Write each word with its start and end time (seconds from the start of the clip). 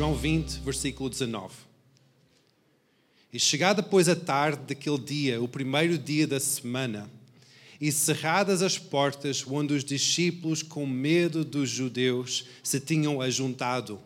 João 0.00 0.14
20, 0.14 0.60
versículo 0.60 1.10
19. 1.10 1.52
E 3.30 3.38
chegada, 3.38 3.82
pois, 3.82 4.08
a 4.08 4.16
tarde 4.16 4.62
daquele 4.68 4.96
dia, 4.96 5.42
o 5.42 5.46
primeiro 5.46 5.98
dia 5.98 6.26
da 6.26 6.40
semana, 6.40 7.10
e 7.78 7.92
cerradas 7.92 8.62
as 8.62 8.78
portas 8.78 9.44
onde 9.46 9.74
os 9.74 9.84
discípulos, 9.84 10.62
com 10.62 10.86
medo 10.86 11.44
dos 11.44 11.68
judeus, 11.68 12.46
se 12.62 12.80
tinham 12.80 13.20
ajuntado, 13.20 14.00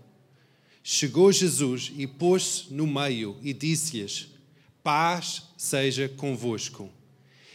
chegou 0.82 1.30
Jesus 1.30 1.93
e 1.96 2.08
pôs-se 2.08 2.74
no 2.74 2.88
meio 2.88 3.36
e 3.40 3.52
disse-lhes: 3.52 4.26
Paz 4.82 5.45
seja 5.56 6.08
convosco. 6.08 6.90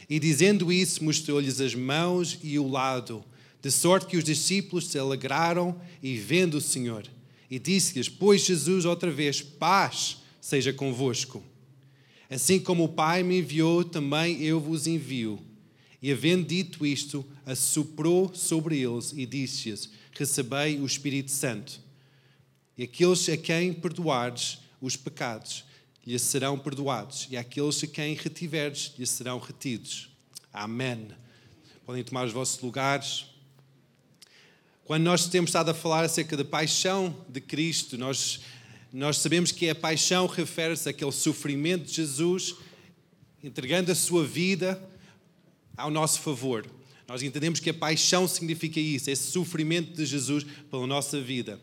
E 0.10 0.18
dizendo 0.18 0.72
isso, 0.72 1.04
mostrou-lhes 1.04 1.60
as 1.60 1.76
mãos 1.76 2.40
e 2.42 2.58
o 2.58 2.70
lado, 2.70 3.22
de 3.62 3.70
sorte 3.70 4.08
que 4.08 4.16
os 4.16 4.24
discípulos 4.24 4.88
se 4.88 4.98
alegraram 4.98 5.78
e 6.02 6.16
vendo 6.16 6.56
o 6.56 6.62
Senhor. 6.62 7.04
E 7.50 7.58
disse-lhes: 7.58 8.08
Pois 8.08 8.46
Jesus 8.46 8.86
outra 8.86 9.12
vez, 9.12 9.42
paz 9.42 10.18
seja 10.40 10.72
convosco. 10.72 11.44
Assim 12.30 12.60
como 12.60 12.84
o 12.84 12.90
Pai 12.90 13.24
me 13.24 13.40
enviou, 13.40 13.84
também 13.84 14.42
eu 14.44 14.60
vos 14.60 14.86
envio. 14.86 15.40
E 16.02 16.12
havendo 16.12 16.48
dito 16.48 16.86
isto, 16.86 17.26
assoprou 17.46 18.34
sobre 18.34 18.80
eles 18.80 19.12
e 19.14 19.26
disse-lhes: 19.26 19.90
Recebei 20.12 20.80
o 20.80 20.86
Espírito 20.86 21.32
Santo. 21.32 21.82
E 22.78 22.84
aqueles 22.84 23.28
a 23.28 23.36
quem 23.36 23.74
perdoardes 23.74 24.60
os 24.80 24.96
pecados, 24.96 25.66
lhes 26.06 26.22
serão 26.22 26.58
perdoados, 26.58 27.28
e 27.30 27.36
aqueles 27.36 27.84
a 27.84 27.88
quem 27.88 28.16
retiverdes, 28.16 28.94
lhes 28.98 29.10
serão 29.10 29.38
retidos. 29.40 30.10
Amém. 30.54 31.10
Podem 31.86 32.04
tomar 32.04 32.26
os 32.26 32.32
vossos 32.32 32.62
lugares. 32.62 33.26
Quando 34.90 35.04
nós 35.04 35.28
temos 35.28 35.50
estado 35.52 35.70
a 35.70 35.74
falar 35.76 36.04
acerca 36.04 36.36
da 36.36 36.44
paixão 36.44 37.16
de 37.30 37.40
Cristo, 37.40 37.96
nós 37.96 38.40
nós 38.92 39.20
sabemos 39.20 39.52
que 39.52 39.70
a 39.70 39.76
paixão 39.76 40.26
refere-se 40.26 40.90
àquele 40.90 41.12
sofrimento 41.12 41.86
de 41.86 41.94
Jesus 41.94 42.56
entregando 43.44 43.92
a 43.92 43.96
sua 43.96 44.26
vida 44.26 44.82
ao 45.78 45.92
nosso 45.92 46.22
favor. 46.22 46.66
Nós 47.08 47.22
entendemos 47.22 47.60
que 47.60 47.70
a 47.70 47.74
paixão 47.76 48.28
significa 48.28 48.80
isso, 48.80 49.12
esse 49.12 49.32
sofrimento 49.32 49.94
de 49.94 50.08
Jesus 50.08 50.44
pela 50.72 50.88
nossa 50.88 51.22
vida. 51.22 51.62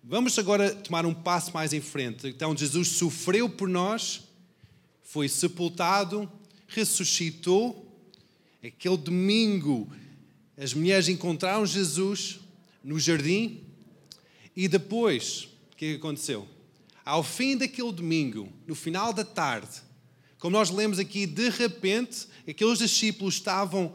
Vamos 0.00 0.38
agora 0.38 0.72
tomar 0.72 1.04
um 1.04 1.12
passo 1.12 1.52
mais 1.52 1.72
em 1.72 1.80
frente. 1.80 2.28
Então, 2.28 2.56
Jesus 2.56 2.86
sofreu 2.86 3.48
por 3.48 3.68
nós, 3.68 4.28
foi 5.02 5.28
sepultado, 5.28 6.30
ressuscitou. 6.68 7.84
Aquele 8.62 8.96
domingo, 8.96 9.90
as 10.56 10.72
mulheres 10.72 11.08
encontraram 11.08 11.66
Jesus 11.66 12.43
no 12.84 13.00
jardim 13.00 13.64
e 14.54 14.68
depois 14.68 15.48
o 15.72 15.76
que 15.76 15.94
aconteceu? 15.94 16.46
Ao 17.04 17.22
fim 17.22 17.56
daquele 17.56 17.92
domingo, 17.92 18.52
no 18.66 18.74
final 18.74 19.12
da 19.12 19.24
tarde, 19.24 19.82
como 20.38 20.56
nós 20.56 20.70
lemos 20.70 20.98
aqui, 20.98 21.26
de 21.26 21.48
repente, 21.48 22.28
aqueles 22.46 22.78
discípulos 22.78 23.34
estavam 23.34 23.94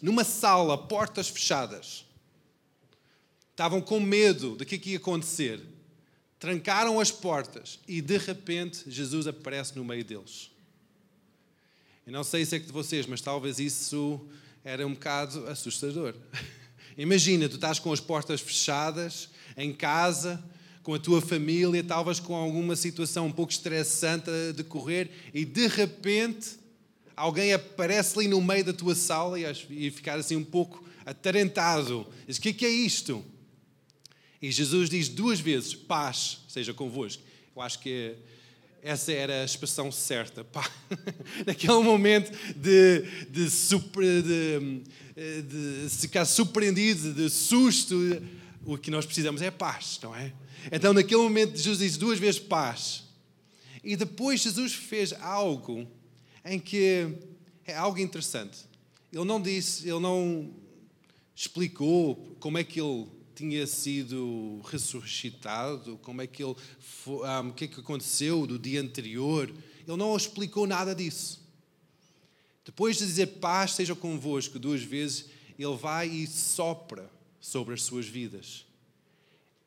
numa 0.00 0.24
sala, 0.24 0.78
portas 0.78 1.28
fechadas. 1.28 2.04
Estavam 3.50 3.80
com 3.80 3.98
medo 3.98 4.54
do 4.54 4.64
que 4.64 4.80
ia 4.90 4.96
acontecer. 4.96 5.60
Trancaram 6.38 7.00
as 7.00 7.10
portas 7.10 7.80
e, 7.88 8.00
de 8.00 8.18
repente, 8.18 8.84
Jesus 8.86 9.26
aparece 9.26 9.74
no 9.76 9.84
meio 9.84 10.04
deles. 10.04 10.50
Eu 12.06 12.12
não 12.12 12.22
sei 12.22 12.44
se 12.44 12.54
é 12.54 12.60
que 12.60 12.66
de 12.66 12.72
vocês, 12.72 13.06
mas 13.06 13.20
talvez 13.20 13.58
isso 13.58 14.24
era 14.62 14.86
um 14.86 14.92
bocado 14.92 15.46
assustador. 15.48 16.14
Imagina, 16.96 17.48
tu 17.48 17.56
estás 17.56 17.78
com 17.78 17.92
as 17.92 18.00
portas 18.00 18.40
fechadas, 18.40 19.28
em 19.56 19.72
casa, 19.72 20.42
com 20.82 20.94
a 20.94 20.98
tua 20.98 21.20
família, 21.20 21.82
talvez 21.82 22.20
com 22.20 22.34
alguma 22.34 22.76
situação 22.76 23.26
um 23.26 23.32
pouco 23.32 23.52
estressante 23.52 24.30
a 24.30 24.52
decorrer 24.52 25.10
e 25.34 25.44
de 25.44 25.66
repente 25.66 26.50
alguém 27.16 27.52
aparece 27.52 28.18
ali 28.18 28.28
no 28.28 28.40
meio 28.40 28.64
da 28.64 28.72
tua 28.72 28.94
sala 28.94 29.36
e 29.68 29.90
ficar 29.90 30.18
assim 30.18 30.36
um 30.36 30.44
pouco 30.44 30.84
atarantado. 31.04 32.06
Diz: 32.26 32.38
O 32.38 32.40
que 32.40 32.64
é 32.64 32.70
isto? 32.70 33.24
E 34.40 34.50
Jesus 34.50 34.88
diz 34.88 35.08
duas 35.08 35.40
vezes: 35.40 35.74
Paz 35.74 36.38
seja 36.48 36.72
convosco. 36.72 37.22
Eu 37.54 37.62
acho 37.62 37.78
que 37.80 38.14
essa 38.82 39.12
era 39.12 39.42
a 39.42 39.44
expressão 39.44 39.90
certa. 39.90 40.44
Pá. 40.44 40.70
Naquele 41.46 41.80
momento 41.80 42.30
de, 42.56 43.02
de, 43.30 43.50
super, 43.50 44.22
de, 44.22 44.82
de 45.42 45.88
ficar 45.90 46.24
surpreendido, 46.24 47.12
de 47.12 47.28
susto 47.28 47.96
o 48.64 48.76
que 48.76 48.90
nós 48.90 49.06
precisamos 49.06 49.40
é 49.40 49.50
paz, 49.50 49.98
não 50.02 50.14
é? 50.14 50.32
Então, 50.72 50.92
naquele 50.92 51.22
momento, 51.22 51.56
Jesus 51.56 51.78
disse 51.78 51.98
duas 51.98 52.18
vezes 52.18 52.40
paz. 52.40 53.04
E 53.84 53.96
depois, 53.96 54.40
Jesus 54.40 54.74
fez 54.74 55.12
algo 55.12 55.86
em 56.44 56.58
que 56.58 57.14
é 57.64 57.76
algo 57.76 57.98
interessante. 57.98 58.58
Ele 59.12 59.24
não 59.24 59.40
disse, 59.40 59.88
ele 59.88 60.00
não 60.00 60.52
explicou 61.34 62.36
como 62.40 62.58
é 62.58 62.64
que 62.64 62.80
ele 62.80 63.06
tinha 63.36 63.66
sido 63.66 64.62
ressuscitado, 64.64 65.98
como 65.98 66.22
é 66.22 66.26
que 66.26 66.42
ele, 66.42 66.56
um, 67.06 67.22
ah, 67.22 67.40
o 67.42 67.52
que 67.52 67.66
é 67.66 67.68
que 67.68 67.80
aconteceu 67.80 68.46
do 68.46 68.58
dia 68.58 68.80
anterior. 68.80 69.52
Ele 69.86 69.96
não 69.96 70.16
explicou 70.16 70.66
nada 70.66 70.94
disso. 70.94 71.44
Depois 72.64 72.96
de 72.96 73.04
dizer 73.04 73.26
paz 73.38 73.74
seja 73.74 73.94
convosco 73.94 74.58
duas 74.58 74.82
vezes, 74.82 75.26
ele 75.58 75.76
vai 75.76 76.08
e 76.08 76.26
sopra 76.26 77.10
sobre 77.38 77.74
as 77.74 77.82
suas 77.82 78.06
vidas. 78.06 78.64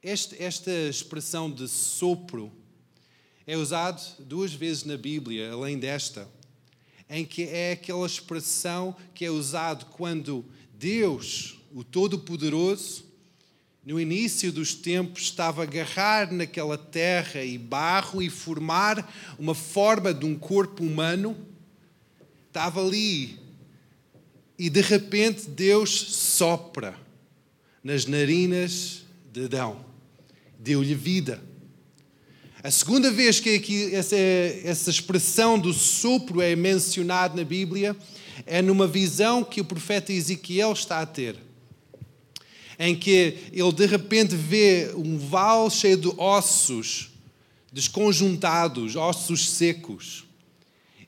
Este, 0.02 0.41
esta 0.41 0.72
expressão 0.72 1.52
de 1.52 1.68
sopro 1.68 2.52
é 3.46 3.56
usado 3.56 4.02
duas 4.19 4.52
vezes 4.52 4.84
na 4.84 4.97
Bíblia, 4.97 5.52
além 5.52 5.78
desta, 5.78 6.28
em 7.08 7.24
que 7.24 7.44
é 7.44 7.74
aquela 7.74 8.06
expressão 8.06 8.96
que 9.13 9.25
é 9.25 9.29
usado 9.29 9.85
quando 9.88 10.44
Deus, 10.74 11.59
o 11.72 11.84
Todo-Poderoso, 11.84 13.09
no 13.85 14.00
início 14.00 14.51
dos 14.51 14.73
tempos, 14.73 15.23
estava 15.23 15.62
a 15.62 15.63
agarrar 15.63 16.31
naquela 16.31 16.78
terra 16.78 17.44
e 17.44 17.57
barro 17.57 18.22
e 18.22 18.29
formar 18.29 19.12
uma 19.38 19.56
forma 19.56 20.13
de 20.13 20.25
um 20.25 20.35
corpo 20.35 20.84
humano, 20.84 21.35
estava 22.47 22.85
ali 22.85 23.40
e 24.59 24.69
de 24.69 24.81
repente 24.81 25.50
Deus 25.50 25.90
sopra 25.90 26.94
nas 27.81 28.06
narinas 28.06 29.06
de 29.31 29.45
Adão. 29.45 29.85
Deu-lhe 30.59 30.94
vida. 30.94 31.41
A 32.61 32.69
segunda 32.69 33.09
vez 33.09 33.40
que 33.40 33.56
aqui 33.56 33.96
essa, 33.96 34.17
essa 34.17 34.90
expressão 34.90 35.57
do 35.57 35.72
sopro 35.72 36.41
é 36.41 36.57
mencionada 36.57 37.38
na 37.38 37.46
Bíblia 37.46 37.96
é 38.46 38.61
numa 38.61 38.85
visão 38.85 39.46
que 39.46 39.61
o 39.61 39.66
profeta 39.66 40.11
Ezequiel 40.11 40.73
está 40.73 41.00
a 41.00 41.06
ter. 41.06 41.38
Em 42.79 42.95
que 42.95 43.38
ele 43.51 43.72
de 43.73 43.85
repente 43.85 44.35
vê 44.35 44.90
um 44.95 45.17
vale 45.17 45.69
cheio 45.69 45.97
de 45.97 46.07
ossos 46.17 47.12
desconjuntados, 47.72 48.95
ossos 48.95 49.50
secos. 49.50 50.25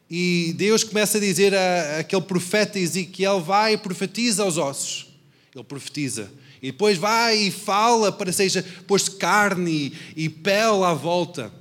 E 0.09 0.53
Deus 0.57 0.83
começa 0.83 1.17
a 1.17 1.21
dizer 1.21 1.55
a, 1.55 1.99
aquele 1.99 2.21
profeta 2.21 2.77
Ezequiel: 2.77 3.41
vai 3.41 3.73
e 3.73 3.77
profetiza 3.77 4.43
aos 4.43 4.57
ossos. 4.57 5.07
Ele 5.55 5.63
profetiza. 5.63 6.29
E 6.61 6.71
depois 6.71 6.97
vai 6.97 7.37
e 7.37 7.51
fala 7.51 8.11
para 8.11 8.31
seja 8.31 8.63
posto 8.85 9.15
carne 9.15 9.93
e 10.15 10.29
pele 10.29 10.83
à 10.83 10.93
volta. 10.93 11.51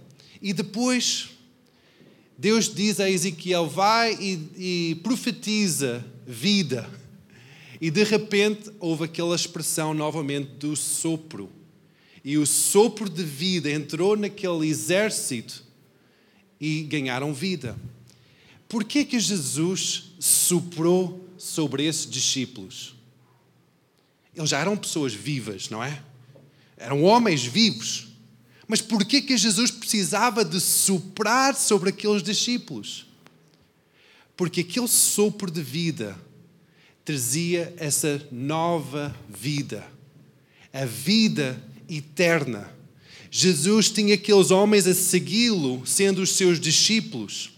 E 0.42 0.52
depois 0.52 1.28
Deus 2.36 2.72
diz 2.74 2.98
a 2.98 3.08
Ezequiel: 3.08 3.68
vai 3.68 4.14
e, 4.20 4.90
e 4.90 4.94
profetiza 4.96 6.04
vida. 6.26 6.88
E 7.80 7.90
de 7.90 8.04
repente 8.04 8.70
houve 8.78 9.04
aquela 9.04 9.34
expressão 9.34 9.94
novamente 9.94 10.50
do 10.56 10.76
sopro. 10.76 11.50
E 12.22 12.36
o 12.36 12.46
sopro 12.46 13.08
de 13.08 13.24
vida 13.24 13.70
entrou 13.70 14.16
naquele 14.16 14.68
exército 14.68 15.64
e 16.60 16.82
ganharam 16.82 17.32
vida. 17.32 17.76
Por 18.68 18.84
que 18.84 19.04
que 19.04 19.18
Jesus 19.18 20.12
soprou 20.18 21.26
sobre 21.38 21.86
esses 21.86 22.08
discípulos? 22.08 22.94
Eles 24.36 24.50
já 24.50 24.58
eram 24.58 24.76
pessoas 24.76 25.14
vivas, 25.14 25.70
não 25.70 25.82
é? 25.82 26.02
Eram 26.76 27.02
homens 27.02 27.42
vivos. 27.42 28.08
Mas 28.68 28.80
por 28.80 29.04
que 29.04 29.22
que 29.22 29.36
Jesus 29.36 29.70
precisava 29.70 30.44
de 30.44 30.60
soprar 30.60 31.56
sobre 31.56 31.88
aqueles 31.88 32.22
discípulos? 32.22 33.06
Porque 34.36 34.60
aquele 34.60 34.86
sopro 34.86 35.50
de 35.50 35.62
vida 35.62 36.16
trazia 37.10 37.74
essa 37.76 38.22
nova 38.30 39.12
vida, 39.28 39.84
a 40.72 40.84
vida 40.84 41.60
eterna. 41.88 42.72
Jesus 43.28 43.90
tinha 43.90 44.14
aqueles 44.14 44.52
homens 44.52 44.86
a 44.86 44.94
segui-lo, 44.94 45.84
sendo 45.84 46.22
os 46.22 46.30
seus 46.36 46.60
discípulos. 46.60 47.50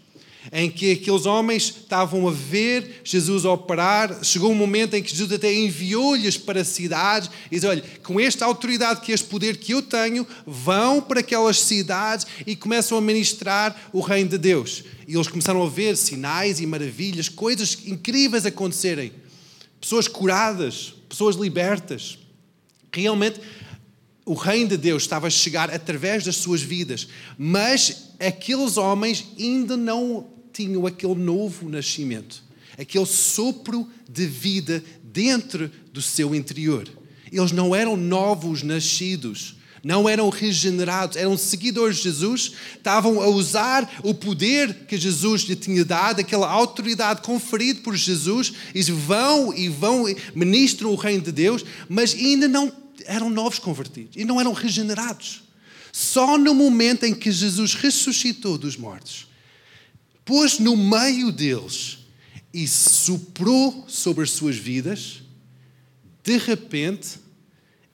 em 0.51 0.69
que 0.69 0.91
aqueles 0.91 1.25
homens 1.25 1.67
estavam 1.67 2.27
a 2.27 2.33
ver 2.33 3.01
Jesus 3.05 3.45
operar. 3.45 4.25
Chegou 4.25 4.51
um 4.51 4.57
momento 4.57 4.95
em 4.95 5.03
que 5.03 5.15
Jesus 5.15 5.31
até 5.31 5.55
enviou-lhes 5.55 6.37
para 6.37 6.65
cidades 6.65 7.31
e 7.47 7.55
disse: 7.55 7.67
Olha, 7.67 7.85
com 8.03 8.19
esta 8.19 8.45
autoridade, 8.45 9.03
que 9.03 9.13
este 9.13 9.29
poder 9.29 9.59
que 9.59 9.73
eu 9.73 9.81
tenho, 9.81 10.27
vão 10.45 11.01
para 11.01 11.21
aquelas 11.21 11.61
cidades 11.61 12.27
e 12.45 12.57
começam 12.57 12.99
a 12.99 13.01
ministrar 13.01 13.91
o 13.93 14.01
reino 14.01 14.31
de 14.31 14.39
Deus. 14.39 14.83
E 15.07 15.15
eles 15.15 15.29
começaram 15.29 15.63
a 15.63 15.69
ver 15.69 15.97
sinais 15.97 16.59
e 16.59 16.67
maravilhas, 16.67 17.29
coisas 17.29 17.79
incríveis 17.87 18.45
acontecerem. 18.45 19.22
Pessoas 19.83 20.07
curadas, 20.07 20.95
pessoas 21.09 21.35
libertas. 21.35 22.17
Realmente 22.93 23.41
o 24.25 24.35
reino 24.35 24.71
de 24.71 24.77
Deus 24.77 25.03
estava 25.03 25.27
a 25.27 25.31
chegar 25.31 25.75
através 25.75 26.23
das 26.25 26.37
suas 26.37 26.63
vidas, 26.63 27.09
mas 27.37 28.11
aqueles 28.21 28.77
homens 28.77 29.27
ainda 29.37 29.77
não 29.77 30.29
tinham 30.53 30.87
aquele 30.87 31.17
novo 31.17 31.69
nascimento, 31.69 32.45
aquele 32.79 33.07
sopro 33.07 33.91
de 34.09 34.25
vida 34.25 34.85
dentro 35.03 35.69
do 35.93 36.01
seu 36.01 36.33
interior. 36.33 36.89
Eles 37.33 37.51
não 37.51 37.75
eram 37.75 37.97
novos 37.97 38.63
nascidos, 38.63 39.57
não 39.83 40.09
eram 40.09 40.29
regenerados, 40.31 41.17
eram 41.17 41.37
seguidores 41.37 41.97
de 41.97 42.05
Jesus, 42.05 42.53
estavam 42.77 43.21
a 43.21 43.27
usar 43.27 44.01
o 44.05 44.15
poder 44.15 44.87
que 44.87 44.97
Jesus 44.97 45.43
lhe 45.43 45.57
tinha 45.57 45.85
dado, 45.85 46.21
aquela 46.21 46.49
autoridade 46.49 47.23
conferida 47.23 47.81
por 47.81 47.97
Jesus, 47.97 48.53
e 48.75 48.83
vão 48.83 49.53
e 49.53 49.69
vão, 49.69 50.05
ministram 50.35 50.91
o 50.91 50.97
reino 50.97 51.25
de 51.25 51.33
Deus, 51.33 51.65
mas 51.89 52.15
ainda 52.15 52.47
não 52.47 52.73
eram 53.07 53.29
novos 53.29 53.59
convertidos 53.59 54.17
e 54.17 54.25
não 54.25 54.41
eram 54.41 54.53
regenerados. 54.53 55.43
Só 55.93 56.39
no 56.39 56.55
momento 56.55 57.05
em 57.05 57.15
que 57.15 57.31
Jesus 57.31 57.75
ressuscitou 57.75 58.57
dos 58.57 58.77
mortos, 58.77 59.27
pôs 60.25 60.59
no 60.59 60.77
meio 60.77 61.33
deles 61.33 61.99
e 62.55 62.69
soprou 62.69 63.85
sobre 63.89 64.25
as 64.25 64.31
suas 64.31 64.57
vidas, 64.57 65.23
de 66.23 66.39
repente, 66.39 67.22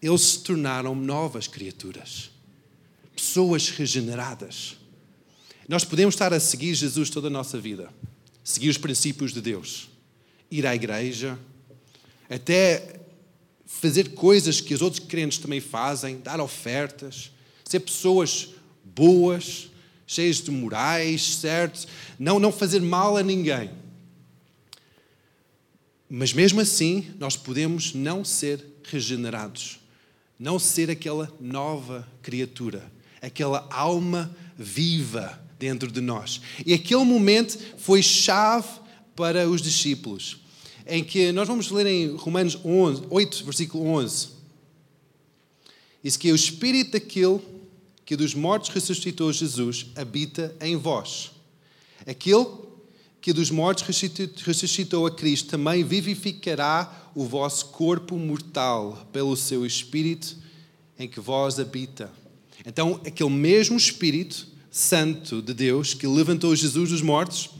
eles 0.00 0.20
se 0.20 0.40
tornaram 0.40 0.94
novas 0.94 1.46
criaturas, 1.46 2.30
pessoas 3.14 3.70
regeneradas. 3.70 4.76
Nós 5.68 5.84
podemos 5.84 6.14
estar 6.14 6.32
a 6.32 6.40
seguir 6.40 6.74
Jesus 6.74 7.10
toda 7.10 7.26
a 7.26 7.30
nossa 7.30 7.58
vida, 7.58 7.90
seguir 8.42 8.68
os 8.68 8.78
princípios 8.78 9.32
de 9.32 9.40
Deus, 9.40 9.88
ir 10.50 10.66
à 10.66 10.74
igreja, 10.74 11.38
até 12.30 13.00
fazer 13.66 14.10
coisas 14.14 14.60
que 14.60 14.72
os 14.72 14.80
outros 14.80 15.04
crentes 15.04 15.38
também 15.38 15.60
fazem, 15.60 16.20
dar 16.20 16.40
ofertas, 16.40 17.30
ser 17.64 17.80
pessoas 17.80 18.48
boas, 18.82 19.68
cheias 20.06 20.40
de 20.40 20.50
morais, 20.50 21.36
certos, 21.36 21.86
não, 22.18 22.40
não 22.40 22.50
fazer 22.50 22.80
mal 22.80 23.16
a 23.16 23.22
ninguém. 23.22 23.70
Mas 26.08 26.32
mesmo 26.32 26.60
assim, 26.60 27.14
nós 27.18 27.36
podemos 27.36 27.92
não 27.92 28.24
ser 28.24 28.64
regenerados, 28.84 29.77
não 30.38 30.58
ser 30.58 30.90
aquela 30.90 31.32
nova 31.40 32.06
criatura, 32.23 32.90
aquela 33.20 33.67
alma 33.70 34.35
viva 34.56 35.43
dentro 35.58 35.90
de 35.90 36.00
nós. 36.00 36.40
E 36.64 36.73
aquele 36.73 37.05
momento 37.05 37.58
foi 37.76 38.02
chave 38.02 38.69
para 39.17 39.49
os 39.49 39.61
discípulos 39.61 40.40
em 40.88 41.05
que 41.05 41.31
nós 41.32 41.46
vamos 41.46 41.70
ler 41.70 41.87
em 41.87 42.17
Romanos 42.17 42.58
11, 42.64 43.02
8, 43.11 43.44
versículo 43.44 43.85
11. 43.85 44.29
Diz 46.02 46.17
que 46.17 46.32
o 46.32 46.35
Espírito 46.35 46.93
daquele 46.93 47.41
que 48.06 48.17
dos 48.17 48.34
mortos 48.34 48.70
ressuscitou 48.70 49.31
Jesus 49.31 49.88
habita 49.94 50.56
em 50.62 50.76
vós. 50.76 51.31
Aquele 52.06 52.46
que 53.20 53.32
dos 53.32 53.50
mortos 53.50 53.85
ressuscitou 54.44 55.06
a 55.06 55.11
Cristo 55.11 55.50
também 55.50 55.85
vivificará 55.85 57.11
o 57.15 57.25
vosso 57.25 57.67
corpo 57.67 58.17
mortal 58.17 59.09
pelo 59.12 59.37
seu 59.37 59.67
Espírito 59.67 60.37
em 60.99 61.09
que 61.09 61.20
vós 61.20 61.59
habita. 61.59 62.12
Então, 62.65 63.00
aquele 63.06 63.31
mesmo 63.31 63.76
Espírito 63.76 64.47
Santo 64.70 65.43
de 65.43 65.53
Deus 65.55 65.94
que 65.94 66.06
levantou 66.06 66.55
Jesus 66.55 66.91
dos 66.91 67.03
mortos 67.03 67.50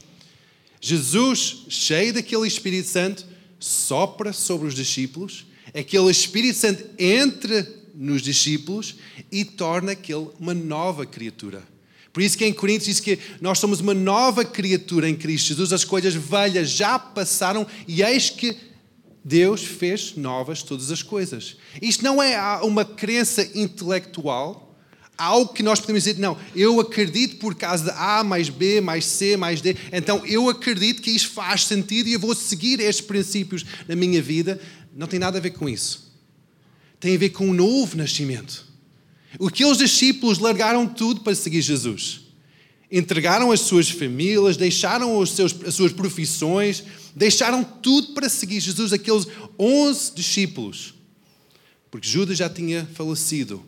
Jesus, 0.81 1.65
cheio 1.67 2.13
daquele 2.13 2.47
Espírito 2.47 2.87
Santo, 2.87 3.25
sopra 3.59 4.31
sobre 4.31 4.67
os 4.67 4.73
discípulos, 4.73 5.45
aquele 5.73 6.09
Espírito 6.09 6.57
Santo 6.57 6.83
entra 6.97 7.67
nos 7.93 8.21
discípulos 8.21 8.95
e 9.29 9.43
torna 9.43 9.91
aquele 9.91 10.29
uma 10.39 10.53
nova 10.53 11.05
criatura. 11.05 11.61
Por 12.11 12.23
isso 12.23 12.37
que 12.37 12.45
em 12.45 12.53
Coríntios 12.53 12.87
diz 12.87 12.99
que 12.99 13.19
nós 13.39 13.59
somos 13.59 13.79
uma 13.79 13.93
nova 13.93 14.43
criatura 14.43 15.07
em 15.07 15.15
Cristo 15.15 15.49
Jesus, 15.49 15.71
as 15.71 15.83
coisas 15.83 16.13
velhas 16.13 16.69
já 16.69 16.97
passaram 16.97 17.67
e 17.87 18.01
eis 18.01 18.29
que 18.29 18.55
Deus 19.23 19.63
fez 19.63 20.15
novas 20.15 20.63
todas 20.63 20.91
as 20.91 21.03
coisas. 21.03 21.57
Isto 21.81 22.03
não 22.03 22.21
é 22.21 22.39
uma 22.63 22.83
crença 22.83 23.47
intelectual, 23.53 24.75
algo 25.17 25.53
que 25.53 25.61
nós 25.61 25.79
podemos 25.79 26.03
dizer, 26.03 26.19
não, 26.19 26.37
eu 26.55 26.79
acredito 26.79 27.35
por 27.35 27.53
causa 27.53 27.85
de 27.85 27.91
A 27.91 28.23
mais 28.23 28.49
B 28.49 28.81
mais 28.81 29.05
C 29.05 29.37
mais 29.37 29.61
D, 29.61 29.75
então 29.91 30.25
eu 30.25 30.49
acredito 30.49 31.01
que 31.01 31.11
isto 31.11 31.29
faz 31.29 31.65
sentido 31.65 32.07
e 32.07 32.13
eu 32.13 32.19
vou 32.19 32.33
seguir 32.33 32.79
estes 32.79 33.05
princípios 33.05 33.65
na 33.87 33.95
minha 33.95 34.21
vida. 34.21 34.59
Não 34.95 35.07
tem 35.07 35.19
nada 35.19 35.37
a 35.37 35.41
ver 35.41 35.51
com 35.51 35.69
isso. 35.69 36.11
Tem 36.99 37.15
a 37.15 37.19
ver 37.19 37.29
com 37.29 37.47
um 37.47 37.53
novo 37.53 37.95
nascimento. 37.97 38.68
Aqueles 39.45 39.77
discípulos 39.77 40.39
largaram 40.39 40.87
tudo 40.87 41.21
para 41.21 41.35
seguir 41.35 41.61
Jesus. 41.61 42.21
Entregaram 42.91 43.51
as 43.51 43.61
suas 43.61 43.89
famílias, 43.89 44.57
deixaram 44.57 45.17
os 45.17 45.31
seus, 45.31 45.55
as 45.65 45.75
suas 45.75 45.91
profissões, 45.91 46.83
deixaram 47.15 47.63
tudo 47.63 48.13
para 48.13 48.27
seguir 48.29 48.59
Jesus, 48.59 48.93
aqueles 48.93 49.27
11 49.59 50.15
discípulos. 50.15 50.93
Porque 51.91 52.07
Judas 52.07 52.37
já 52.37 52.49
tinha 52.49 52.87
falecido 52.93 53.63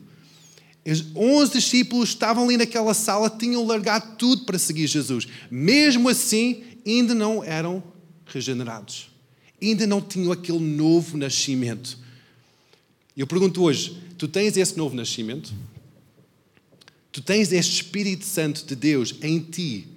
os 0.85 1.05
11 1.15 1.51
discípulos 1.51 2.09
estavam 2.09 2.45
ali 2.45 2.57
naquela 2.57 2.93
sala, 2.93 3.29
tinham 3.29 3.65
largado 3.65 4.15
tudo 4.17 4.45
para 4.45 4.57
seguir 4.57 4.87
Jesus. 4.87 5.27
Mesmo 5.49 6.09
assim, 6.09 6.63
ainda 6.85 7.13
não 7.13 7.43
eram 7.43 7.83
regenerados. 8.25 9.11
Ainda 9.61 9.85
não 9.85 10.01
tinham 10.01 10.31
aquele 10.31 10.59
novo 10.59 11.17
nascimento. 11.17 11.99
Eu 13.21 13.27
pergunto 13.27 13.61
hoje: 13.61 14.01
tu 14.17 14.27
tens 14.27 14.57
esse 14.57 14.75
novo 14.75 14.95
nascimento? 14.95 15.53
Tu 17.11 17.21
tens 17.21 17.51
este 17.51 17.75
Espírito 17.75 18.25
Santo 18.25 18.65
de 18.65 18.75
Deus 18.75 19.13
em 19.21 19.39
ti, 19.39 19.87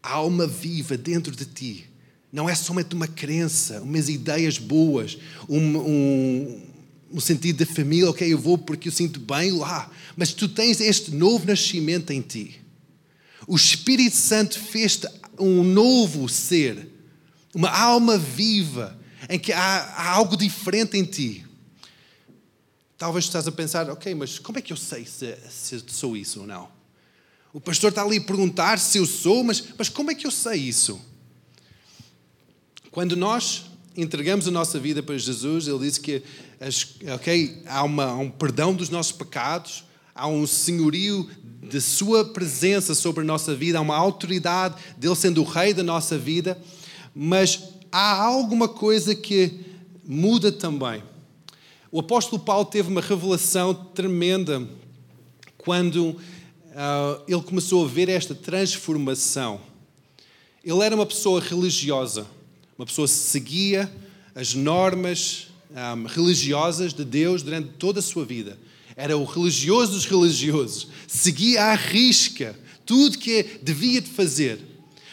a 0.00 0.12
alma 0.12 0.46
viva 0.46 0.96
dentro 0.96 1.34
de 1.34 1.44
ti. 1.44 1.86
Não 2.32 2.48
é 2.48 2.54
somente 2.54 2.94
uma 2.94 3.08
crença, 3.08 3.82
umas 3.82 4.08
ideias 4.08 4.58
boas, 4.58 5.18
um, 5.48 5.76
um 5.78 6.62
no 7.10 7.20
sentido 7.20 7.66
da 7.66 7.74
família, 7.74 8.08
ok, 8.08 8.32
eu 8.32 8.38
vou 8.38 8.56
porque 8.56 8.86
eu 8.86 8.92
sinto 8.92 9.18
bem 9.18 9.50
lá, 9.50 9.90
mas 10.16 10.32
tu 10.32 10.48
tens 10.48 10.80
este 10.80 11.10
novo 11.10 11.44
nascimento 11.44 12.12
em 12.12 12.20
ti. 12.20 12.60
O 13.44 13.56
Espírito 13.56 14.14
Santo 14.14 14.56
fez-te 14.56 15.08
um 15.36 15.64
novo 15.64 16.28
ser, 16.28 16.86
uma 17.52 17.70
alma 17.70 18.16
viva, 18.16 18.96
em 19.28 19.36
que 19.36 19.52
há, 19.52 19.58
há, 19.58 20.10
algo 20.10 20.36
diferente 20.36 20.96
em 20.96 21.02
ti. 21.02 21.49
Talvez 23.00 23.24
estás 23.24 23.48
a 23.48 23.50
pensar, 23.50 23.88
ok, 23.88 24.14
mas 24.14 24.38
como 24.38 24.58
é 24.58 24.60
que 24.60 24.74
eu 24.74 24.76
sei 24.76 25.06
se, 25.06 25.34
se 25.48 25.82
sou 25.86 26.14
isso 26.14 26.40
ou 26.40 26.46
não? 26.46 26.68
O 27.50 27.58
pastor 27.58 27.88
está 27.88 28.02
ali 28.02 28.18
a 28.18 28.20
perguntar 28.20 28.78
se 28.78 28.98
eu 28.98 29.06
sou, 29.06 29.42
mas, 29.42 29.64
mas 29.78 29.88
como 29.88 30.10
é 30.10 30.14
que 30.14 30.26
eu 30.26 30.30
sei 30.30 30.58
isso? 30.60 31.00
Quando 32.90 33.16
nós 33.16 33.64
entregamos 33.96 34.46
a 34.46 34.50
nossa 34.50 34.78
vida 34.78 35.02
para 35.02 35.16
Jesus, 35.16 35.66
Ele 35.66 35.78
diz 35.78 35.96
que 35.96 36.22
okay, 37.14 37.62
há, 37.64 37.82
uma, 37.84 38.04
há 38.04 38.18
um 38.18 38.30
perdão 38.30 38.74
dos 38.74 38.90
nossos 38.90 39.12
pecados, 39.12 39.82
há 40.14 40.26
um 40.26 40.46
senhorio 40.46 41.26
de 41.62 41.80
Sua 41.80 42.22
presença 42.22 42.94
sobre 42.94 43.22
a 43.22 43.26
nossa 43.26 43.54
vida, 43.54 43.78
há 43.78 43.80
uma 43.80 43.96
autoridade 43.96 44.74
dele 44.98 45.16
sendo 45.16 45.40
o 45.40 45.46
Rei 45.46 45.72
da 45.72 45.82
nossa 45.82 46.18
vida, 46.18 46.60
mas 47.14 47.62
há 47.90 48.20
alguma 48.20 48.68
coisa 48.68 49.14
que 49.14 49.58
muda 50.04 50.52
também. 50.52 51.02
O 51.92 52.00
apóstolo 52.00 52.42
Paulo 52.42 52.64
teve 52.64 52.88
uma 52.88 53.00
revelação 53.00 53.74
tremenda 53.74 54.66
quando 55.58 56.10
uh, 56.10 57.22
ele 57.26 57.42
começou 57.42 57.84
a 57.84 57.88
ver 57.88 58.08
esta 58.08 58.34
transformação. 58.34 59.60
Ele 60.64 60.80
era 60.82 60.94
uma 60.94 61.06
pessoa 61.06 61.40
religiosa 61.40 62.26
uma 62.80 62.86
pessoa 62.86 63.06
seguia 63.06 63.92
as 64.34 64.54
normas 64.54 65.48
um, 65.70 66.06
religiosas 66.06 66.94
de 66.94 67.04
Deus 67.04 67.42
durante 67.42 67.72
toda 67.72 67.98
a 67.98 68.02
sua 68.02 68.24
vida. 68.24 68.58
Era 68.96 69.18
o 69.18 69.24
religioso 69.24 69.92
dos 69.92 70.06
religiosos. 70.06 70.88
Seguia 71.06 71.64
à 71.64 71.74
risca 71.74 72.58
tudo 72.86 73.18
que 73.18 73.58
devia 73.62 74.00
de 74.00 74.08
fazer. 74.08 74.60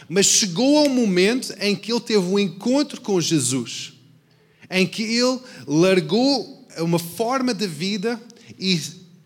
Mas 0.07 0.27
chegou 0.27 0.77
ao 0.77 0.87
momento 0.87 1.53
em 1.59 1.75
que 1.75 1.91
ele 1.91 1.99
teve 1.99 2.25
um 2.25 2.39
encontro 2.39 3.01
com 3.01 3.19
Jesus, 3.19 3.91
em 4.71 4.87
que 4.87 5.03
ele 5.03 5.37
largou 5.67 6.56
uma 6.81 6.99
forma 6.99 7.53
de 7.53 7.67
vida 7.67 8.21
e 8.59 8.79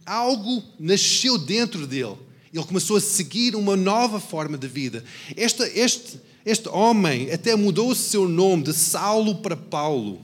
algo 0.05 0.63
nasceu 0.79 1.37
dentro 1.37 1.85
dele. 1.87 2.17
Ele 2.53 2.65
começou 2.65 2.97
a 2.97 3.01
seguir 3.01 3.55
uma 3.55 3.77
nova 3.77 4.19
forma 4.19 4.57
de 4.57 4.67
vida. 4.67 5.03
Este, 5.37 5.63
este, 5.77 6.19
este 6.45 6.67
homem 6.69 7.31
até 7.31 7.55
mudou 7.55 7.89
o 7.89 7.95
seu 7.95 8.27
nome 8.27 8.63
de 8.63 8.73
Saulo 8.73 9.35
para 9.35 9.55
Paulo, 9.55 10.21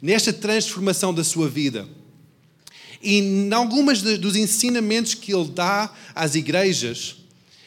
nesta 0.00 0.32
transformação 0.32 1.12
da 1.12 1.24
sua 1.24 1.48
vida. 1.48 1.88
E 3.02 3.18
em 3.18 3.52
alguns 3.52 4.02
dos 4.02 4.36
ensinamentos 4.36 5.14
que 5.14 5.34
ele 5.34 5.48
dá 5.48 5.92
às 6.14 6.34
igrejas, 6.34 7.16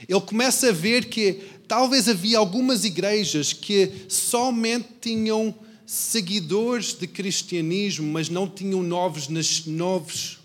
ele 0.08 0.22
começa 0.22 0.70
a 0.70 0.72
ver 0.72 1.06
que 1.06 1.40
talvez 1.68 2.08
havia 2.08 2.38
algumas 2.38 2.86
igrejas 2.86 3.52
que 3.52 3.92
somente 4.08 4.88
tinham 5.02 5.54
seguidores 5.94 6.94
de 6.94 7.06
cristianismo, 7.06 8.12
mas 8.12 8.28
não 8.28 8.48
tinham 8.50 8.82
novos, 8.82 9.28
novos 9.68 10.40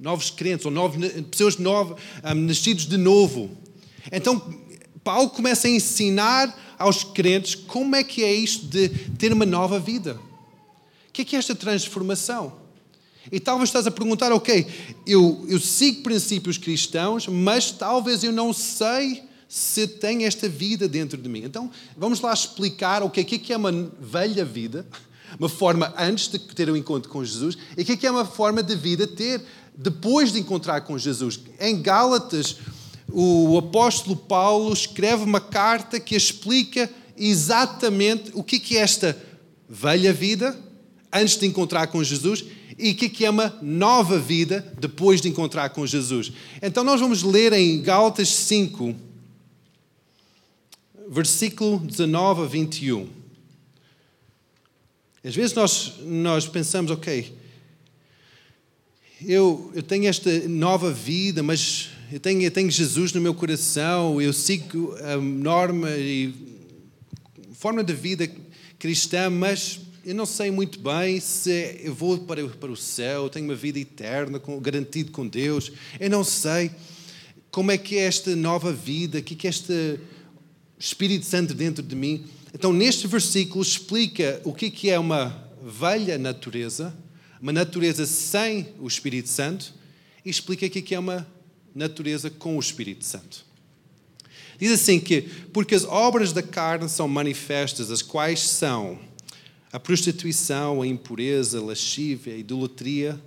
novos 0.00 0.30
crentes, 0.30 0.64
ou 0.64 0.72
novos, 0.72 0.96
pessoas 1.30 1.58
novas, 1.58 1.98
um, 2.24 2.34
nascidos 2.34 2.86
de 2.86 2.96
novo. 2.96 3.50
Então, 4.10 4.40
Paulo 5.02 5.28
começa 5.30 5.66
a 5.66 5.70
ensinar 5.70 6.56
aos 6.78 7.02
crentes 7.02 7.54
como 7.54 7.96
é 7.96 8.04
que 8.04 8.22
é 8.22 8.32
isto 8.32 8.66
de 8.66 8.88
ter 9.18 9.32
uma 9.32 9.44
nova 9.44 9.78
vida. 9.78 10.18
O 11.08 11.12
que 11.12 11.22
é 11.22 11.24
que 11.24 11.36
é 11.36 11.38
esta 11.38 11.54
transformação? 11.54 12.56
E 13.30 13.40
talvez 13.40 13.68
estás 13.68 13.86
a 13.86 13.90
perguntar, 13.90 14.32
ok, 14.32 14.66
eu, 15.06 15.44
eu 15.48 15.58
sigo 15.58 16.02
princípios 16.02 16.56
cristãos, 16.56 17.26
mas 17.26 17.72
talvez 17.72 18.22
eu 18.22 18.32
não 18.32 18.52
sei 18.52 19.27
se 19.48 19.88
tenho 19.88 20.26
esta 20.26 20.48
vida 20.48 20.86
dentro 20.86 21.16
de 21.16 21.28
mim. 21.28 21.42
Então, 21.42 21.70
vamos 21.96 22.20
lá 22.20 22.32
explicar 22.32 23.02
o 23.02 23.08
que 23.08 23.20
é 23.20 23.24
que 23.24 23.52
é 23.52 23.56
uma 23.56 23.72
velha 23.98 24.44
vida, 24.44 24.86
uma 25.38 25.48
forma 25.48 25.92
antes 25.98 26.28
de 26.28 26.38
ter 26.38 26.68
o 26.68 26.74
um 26.74 26.76
encontro 26.76 27.10
com 27.10 27.24
Jesus, 27.24 27.56
e 27.76 27.82
o 27.82 27.84
que 27.84 27.92
é 27.92 27.96
que 27.96 28.06
é 28.06 28.10
uma 28.10 28.26
forma 28.26 28.62
de 28.62 28.76
vida 28.76 29.06
ter 29.06 29.42
depois 29.74 30.32
de 30.32 30.40
encontrar 30.40 30.82
com 30.82 30.98
Jesus. 30.98 31.40
Em 31.58 31.80
Gálatas, 31.80 32.56
o 33.10 33.56
apóstolo 33.56 34.16
Paulo 34.16 34.72
escreve 34.72 35.24
uma 35.24 35.40
carta 35.40 35.98
que 35.98 36.14
explica 36.14 36.90
exatamente 37.16 38.30
o 38.34 38.44
que 38.44 38.76
é 38.76 38.80
esta 38.80 39.16
velha 39.68 40.12
vida 40.12 40.58
antes 41.12 41.36
de 41.36 41.46
encontrar 41.46 41.86
com 41.86 42.04
Jesus 42.04 42.44
e 42.78 42.92
o 42.92 42.94
que 42.94 43.24
é 43.24 43.30
uma 43.30 43.56
nova 43.60 44.18
vida 44.18 44.72
depois 44.78 45.20
de 45.20 45.28
encontrar 45.28 45.70
com 45.70 45.86
Jesus. 45.86 46.32
Então 46.62 46.84
nós 46.84 47.00
vamos 47.00 47.22
ler 47.22 47.52
em 47.52 47.80
Gálatas 47.82 48.28
5, 48.28 48.94
versículo 51.08 51.78
19 51.78 52.42
a 52.42 52.44
21. 52.44 53.08
Às 55.24 55.34
vezes 55.34 55.54
nós, 55.54 55.94
nós 56.02 56.46
pensamos, 56.46 56.90
ok, 56.90 57.34
eu, 59.26 59.72
eu 59.74 59.82
tenho 59.82 60.06
esta 60.06 60.30
nova 60.48 60.92
vida, 60.92 61.42
mas 61.42 61.90
eu 62.12 62.20
tenho, 62.20 62.42
eu 62.42 62.50
tenho 62.50 62.70
Jesus 62.70 63.12
no 63.12 63.20
meu 63.20 63.34
coração, 63.34 64.20
eu 64.20 64.32
sigo 64.32 64.94
a 64.96 65.16
norma 65.16 65.90
e 65.90 66.32
forma 67.54 67.82
de 67.82 67.92
vida 67.92 68.30
cristã, 68.78 69.28
mas 69.28 69.80
eu 70.04 70.14
não 70.14 70.24
sei 70.24 70.50
muito 70.50 70.78
bem 70.78 71.18
se 71.20 71.80
eu 71.82 71.94
vou 71.94 72.18
para, 72.18 72.46
para 72.46 72.70
o 72.70 72.76
céu, 72.76 73.28
tenho 73.28 73.46
uma 73.46 73.54
vida 73.54 73.78
eterna, 73.78 74.38
com, 74.38 74.60
garantido 74.60 75.10
com 75.10 75.26
Deus. 75.26 75.72
Eu 75.98 76.08
não 76.08 76.22
sei 76.22 76.70
como 77.50 77.72
é 77.72 77.78
que 77.78 77.96
é 77.96 78.04
esta 78.04 78.36
nova 78.36 78.72
vida, 78.72 79.18
o 79.18 79.22
que 79.22 79.46
é 79.46 79.50
este 79.50 79.98
Espírito 80.78 81.26
Santo 81.26 81.54
dentro 81.54 81.82
de 81.82 81.96
mim. 81.96 82.24
Então, 82.54 82.72
neste 82.72 83.06
versículo, 83.06 83.62
explica 83.62 84.40
o 84.44 84.52
que 84.52 84.90
é 84.90 84.98
uma 84.98 85.48
velha 85.62 86.16
natureza 86.16 86.94
uma 87.40 87.52
natureza 87.52 88.04
sem 88.04 88.68
o 88.80 88.86
Espírito 88.86 89.28
Santo 89.28 89.72
e 90.24 90.30
explica 90.30 90.66
aqui 90.66 90.82
que 90.82 90.94
é 90.94 90.98
uma 90.98 91.26
natureza 91.74 92.28
com 92.28 92.56
o 92.56 92.60
Espírito 92.60 93.04
Santo. 93.04 93.46
Diz 94.58 94.72
assim 94.72 94.98
que, 94.98 95.22
porque 95.52 95.74
as 95.74 95.84
obras 95.84 96.32
da 96.32 96.42
carne 96.42 96.88
são 96.88 97.06
manifestas, 97.06 97.92
as 97.92 98.02
quais 98.02 98.40
são 98.40 98.98
a 99.72 99.78
prostituição, 99.78 100.82
a 100.82 100.86
impureza, 100.86 101.58
a 101.58 101.62
lascívia, 101.62 102.34
a 102.34 102.36
idolatria, 102.36 103.20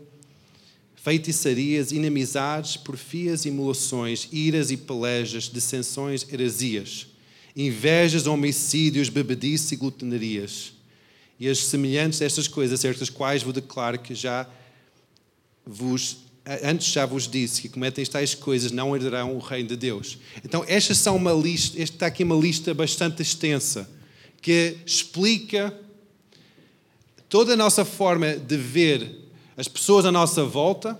feitiçarias, 0.96 1.94
inimizades, 1.94 2.76
porfias, 2.76 3.46
emulações, 3.46 4.28
iras 4.32 4.72
e 4.72 4.78
pelejas, 4.78 5.46
dissensões, 5.46 6.26
heresias, 6.32 7.08
invejas, 7.56 8.28
homicídios, 8.28 9.10
bebedice 9.10 9.74
e 9.74 9.78
glutonarias 9.78 10.74
e 11.40 11.50
as 11.50 11.58
semelhantes 11.58 12.22
a 12.22 12.26
estas 12.26 12.48
coisas, 12.48 12.80
certas 12.80 13.10
quais 13.10 13.42
vos 13.42 13.54
declaro 13.54 13.98
que 13.98 14.14
já 14.14 14.48
vos 15.66 16.18
antes 16.64 16.88
já 16.88 17.06
vos 17.06 17.28
disse 17.28 17.62
que 17.62 17.70
cometem 17.70 18.06
tais 18.06 18.34
coisas 18.34 18.72
não 18.72 18.96
herdarão 18.96 19.36
o 19.36 19.40
reino 19.40 19.70
de 19.70 19.76
Deus. 19.76 20.18
Então, 20.44 20.64
estas 20.68 20.98
são 20.98 21.16
uma 21.16 21.34
lista, 21.34 21.80
está 21.82 22.08
aqui 22.08 22.24
uma 22.24 22.36
lista 22.36 22.74
bastante 22.74 23.22
extensa 23.22 23.90
que 24.42 24.78
explica 24.86 25.76
toda 27.30 27.54
a 27.54 27.56
nossa 27.56 27.86
forma 27.86 28.36
de 28.36 28.58
ver 28.58 29.30
as 29.56 29.68
pessoas 29.68 30.06
à 30.06 30.12
nossa 30.12 30.44
volta, 30.44 31.00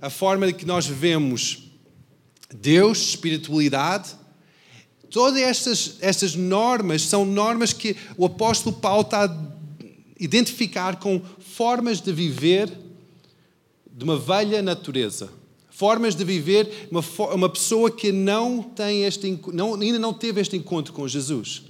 a 0.00 0.10
forma 0.10 0.46
de 0.46 0.52
que 0.52 0.66
nós 0.66 0.86
vemos 0.86 1.70
Deus, 2.52 2.98
espiritualidade. 2.98 4.10
Todas 5.12 5.42
estas, 5.42 5.96
estas 6.00 6.34
normas 6.34 7.02
são 7.02 7.26
normas 7.26 7.74
que 7.74 7.94
o 8.16 8.24
apóstolo 8.24 8.74
Paulo 8.74 9.02
está 9.02 9.28
identificar 10.18 10.98
com 10.98 11.20
formas 11.38 12.00
de 12.00 12.10
viver 12.10 12.72
de 13.92 14.04
uma 14.04 14.18
velha 14.18 14.62
natureza. 14.62 15.28
Formas 15.68 16.14
de 16.14 16.24
viver 16.24 16.88
uma, 16.90 17.02
uma 17.34 17.48
pessoa 17.50 17.90
que 17.90 18.10
não 18.10 18.62
tem 18.62 19.04
este, 19.04 19.38
não, 19.52 19.74
ainda 19.74 19.98
não 19.98 20.14
teve 20.14 20.40
este 20.40 20.56
encontro 20.56 20.94
com 20.94 21.06
Jesus. 21.06 21.64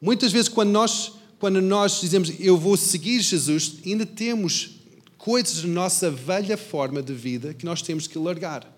Muitas 0.00 0.32
vezes, 0.32 0.48
quando 0.48 0.70
nós, 0.70 1.12
quando 1.38 1.60
nós 1.62 2.00
dizemos 2.00 2.32
eu 2.40 2.58
vou 2.58 2.76
seguir 2.76 3.20
Jesus, 3.20 3.74
ainda 3.86 4.04
temos 4.04 4.70
coisas 5.16 5.62
da 5.62 5.68
nossa 5.68 6.10
velha 6.10 6.56
forma 6.56 7.00
de 7.00 7.14
vida 7.14 7.54
que 7.54 7.64
nós 7.64 7.80
temos 7.80 8.08
que 8.08 8.18
largar. 8.18 8.75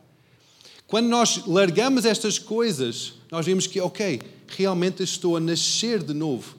Quando 0.88 1.06
nós 1.06 1.42
largamos 1.46 2.06
estas 2.06 2.38
coisas, 2.38 3.12
nós 3.30 3.44
vemos 3.44 3.66
que, 3.66 3.78
ok, 3.78 4.22
realmente 4.48 5.02
estou 5.02 5.36
a 5.36 5.40
nascer 5.40 6.02
de 6.02 6.14
novo. 6.14 6.56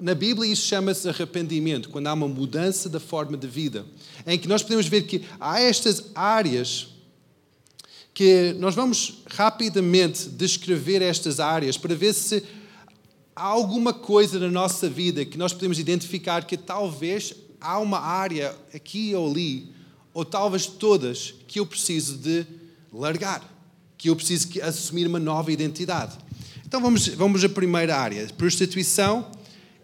Na 0.00 0.14
Bíblia 0.14 0.52
isso 0.52 0.68
chama-se 0.68 1.08
arrependimento, 1.08 1.88
quando 1.88 2.06
há 2.06 2.12
uma 2.12 2.28
mudança 2.28 2.88
da 2.88 3.00
forma 3.00 3.36
de 3.36 3.48
vida, 3.48 3.84
em 4.24 4.38
que 4.38 4.46
nós 4.46 4.62
podemos 4.62 4.86
ver 4.86 5.02
que 5.02 5.24
há 5.40 5.60
estas 5.60 6.12
áreas 6.14 6.90
que 8.14 8.54
nós 8.60 8.76
vamos 8.76 9.24
rapidamente 9.26 10.28
descrever 10.28 11.02
estas 11.02 11.40
áreas 11.40 11.76
para 11.76 11.94
ver 11.94 12.14
se 12.14 12.44
há 13.34 13.42
alguma 13.42 13.92
coisa 13.92 14.38
na 14.38 14.48
nossa 14.48 14.88
vida 14.88 15.24
que 15.24 15.36
nós 15.36 15.52
podemos 15.52 15.80
identificar 15.80 16.44
que 16.46 16.56
talvez 16.56 17.34
há 17.60 17.80
uma 17.80 17.98
área 17.98 18.56
aqui 18.72 19.12
ou 19.12 19.28
ali, 19.28 19.72
ou 20.14 20.24
talvez 20.24 20.66
todas, 20.66 21.34
que 21.48 21.58
eu 21.58 21.66
preciso 21.66 22.16
de 22.16 22.46
largar, 22.92 23.55
que 23.96 24.10
eu 24.10 24.16
preciso 24.16 24.48
assumir 24.62 25.06
uma 25.06 25.18
nova 25.18 25.50
identidade. 25.50 26.16
Então 26.66 26.80
vamos, 26.80 27.08
vamos 27.08 27.44
à 27.44 27.48
primeira 27.48 27.96
área, 27.96 28.26
prostituição 28.36 29.30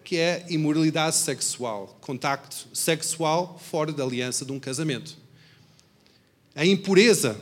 que 0.04 0.16
é 0.16 0.45
imoralidade 0.50 1.16
sexual, 1.16 1.99
contacto 2.00 2.69
sexual 2.75 3.59
fora 3.59 3.92
da 3.92 4.02
aliança 4.02 4.45
de 4.45 4.52
um 4.52 4.59
casamento. 4.59 5.16
A 6.54 6.66
impureza, 6.66 7.38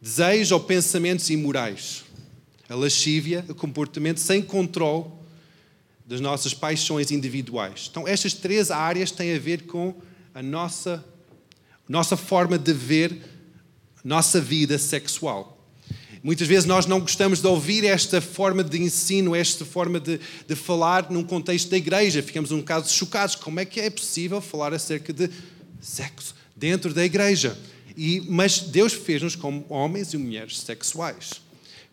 desejo 0.00 0.54
ou 0.54 0.60
pensamentos 0.60 1.30
imorais. 1.30 2.04
A 2.68 2.74
lascívia, 2.74 3.44
o 3.48 3.54
comportamento 3.54 4.18
sem 4.18 4.42
controle 4.42 5.06
das 6.04 6.20
nossas 6.20 6.52
paixões 6.52 7.10
individuais. 7.10 7.88
Então, 7.90 8.06
estas 8.06 8.34
três 8.34 8.70
áreas 8.70 9.10
têm 9.10 9.34
a 9.34 9.38
ver 9.38 9.62
com 9.62 9.94
a 10.34 10.42
nossa, 10.42 11.04
nossa 11.88 12.16
forma 12.16 12.58
de 12.58 12.72
ver 12.72 13.22
nossa 14.04 14.40
vida 14.40 14.78
sexual. 14.78 15.51
Muitas 16.22 16.46
vezes 16.46 16.66
nós 16.66 16.86
não 16.86 17.00
gostamos 17.00 17.40
de 17.40 17.46
ouvir 17.48 17.84
esta 17.84 18.20
forma 18.20 18.62
de 18.62 18.80
ensino, 18.80 19.34
esta 19.34 19.64
forma 19.64 19.98
de, 19.98 20.20
de 20.46 20.54
falar 20.54 21.10
num 21.10 21.24
contexto 21.24 21.68
da 21.68 21.76
igreja. 21.76 22.22
Ficamos 22.22 22.52
um 22.52 22.58
bocado 22.58 22.88
chocados. 22.88 23.34
Como 23.34 23.58
é 23.58 23.64
que 23.64 23.80
é 23.80 23.90
possível 23.90 24.40
falar 24.40 24.72
acerca 24.72 25.12
de 25.12 25.28
sexo 25.80 26.34
dentro 26.54 26.94
da 26.94 27.04
igreja? 27.04 27.58
E, 27.96 28.22
mas 28.28 28.60
Deus 28.60 28.92
fez-nos 28.92 29.34
como 29.34 29.66
homens 29.68 30.14
e 30.14 30.16
mulheres 30.16 30.60
sexuais. 30.60 31.40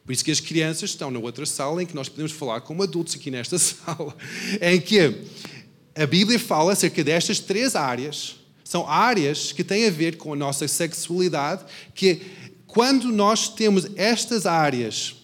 Por 0.05 0.13
isso 0.13 0.24
que 0.24 0.31
as 0.31 0.39
crianças 0.39 0.91
estão 0.91 1.09
na 1.09 1.19
outra 1.19 1.45
sala 1.45 1.81
em 1.81 1.86
que 1.86 1.95
nós 1.95 2.07
podemos 2.07 2.31
falar 2.31 2.62
como 2.62 2.83
adultos 2.83 3.15
aqui 3.15 3.31
nesta 3.31 3.57
sala, 3.59 4.15
em 4.62 4.79
que 4.79 5.24
a 5.95 6.05
Bíblia 6.05 6.39
fala 6.39 6.74
acerca 6.74 7.03
destas 7.03 7.39
três 7.39 7.75
áreas. 7.75 8.36
São 8.63 8.88
áreas 8.88 9.51
que 9.51 9.63
têm 9.63 9.88
a 9.88 9.91
ver 9.91 10.17
com 10.17 10.33
a 10.33 10.36
nossa 10.36 10.67
sexualidade, 10.67 11.65
que 11.95 12.21
quando 12.70 13.12
nós 13.12 13.50
temos 13.50 13.88
estas 13.96 14.46
áreas 14.46 15.16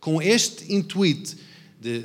com 0.00 0.20
este 0.20 0.72
intuito 0.74 1.36
de, 1.80 2.00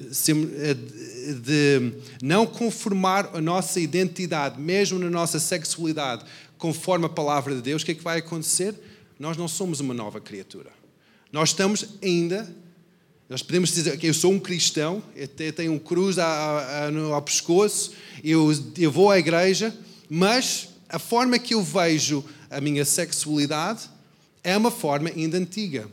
de, 1.42 1.94
não 2.22 2.46
conformar 2.46 3.30
a 3.34 3.42
nossa 3.42 3.80
identidade, 3.80 4.60
mesmo 4.60 5.00
na 5.00 5.10
nossa 5.10 5.40
sexualidade, 5.40 6.26
conforme 6.58 7.06
a 7.06 7.10
palavra 7.10 7.56
de 7.56 7.62
Deus, 7.62 7.82
o 7.82 7.86
que 7.86 7.92
é 7.92 7.96
que 7.96 8.04
vai 8.04 8.20
acontecer? 8.20 8.76
nós 9.20 9.36
não 9.36 9.50
somos 9.50 9.82
uma 9.82 9.94
nova 9.94 10.22
criatura. 10.22 10.72
Nós 11.32 11.50
estamos 11.50 11.86
ainda, 12.02 12.50
nós 13.28 13.44
podemos 13.44 13.70
dizer 13.72 13.98
que 13.98 14.08
eu 14.08 14.14
sou 14.14 14.32
um 14.32 14.40
cristão, 14.40 15.04
eu 15.14 15.52
tenho 15.52 15.74
um 15.74 15.78
cruz 15.78 16.18
ao 16.18 17.22
pescoço, 17.22 17.92
eu, 18.24 18.50
eu 18.78 18.90
vou 18.90 19.12
à 19.12 19.20
igreja, 19.20 19.76
mas 20.10 20.70
a 20.88 20.98
forma 20.98 21.38
que 21.38 21.54
eu 21.54 21.62
vejo 21.62 22.24
a 22.50 22.62
minha 22.62 22.86
sexualidade 22.86 23.90
é 24.50 24.58
uma 24.58 24.72
forma 24.72 25.10
ainda 25.10 25.38
antiga, 25.38 25.88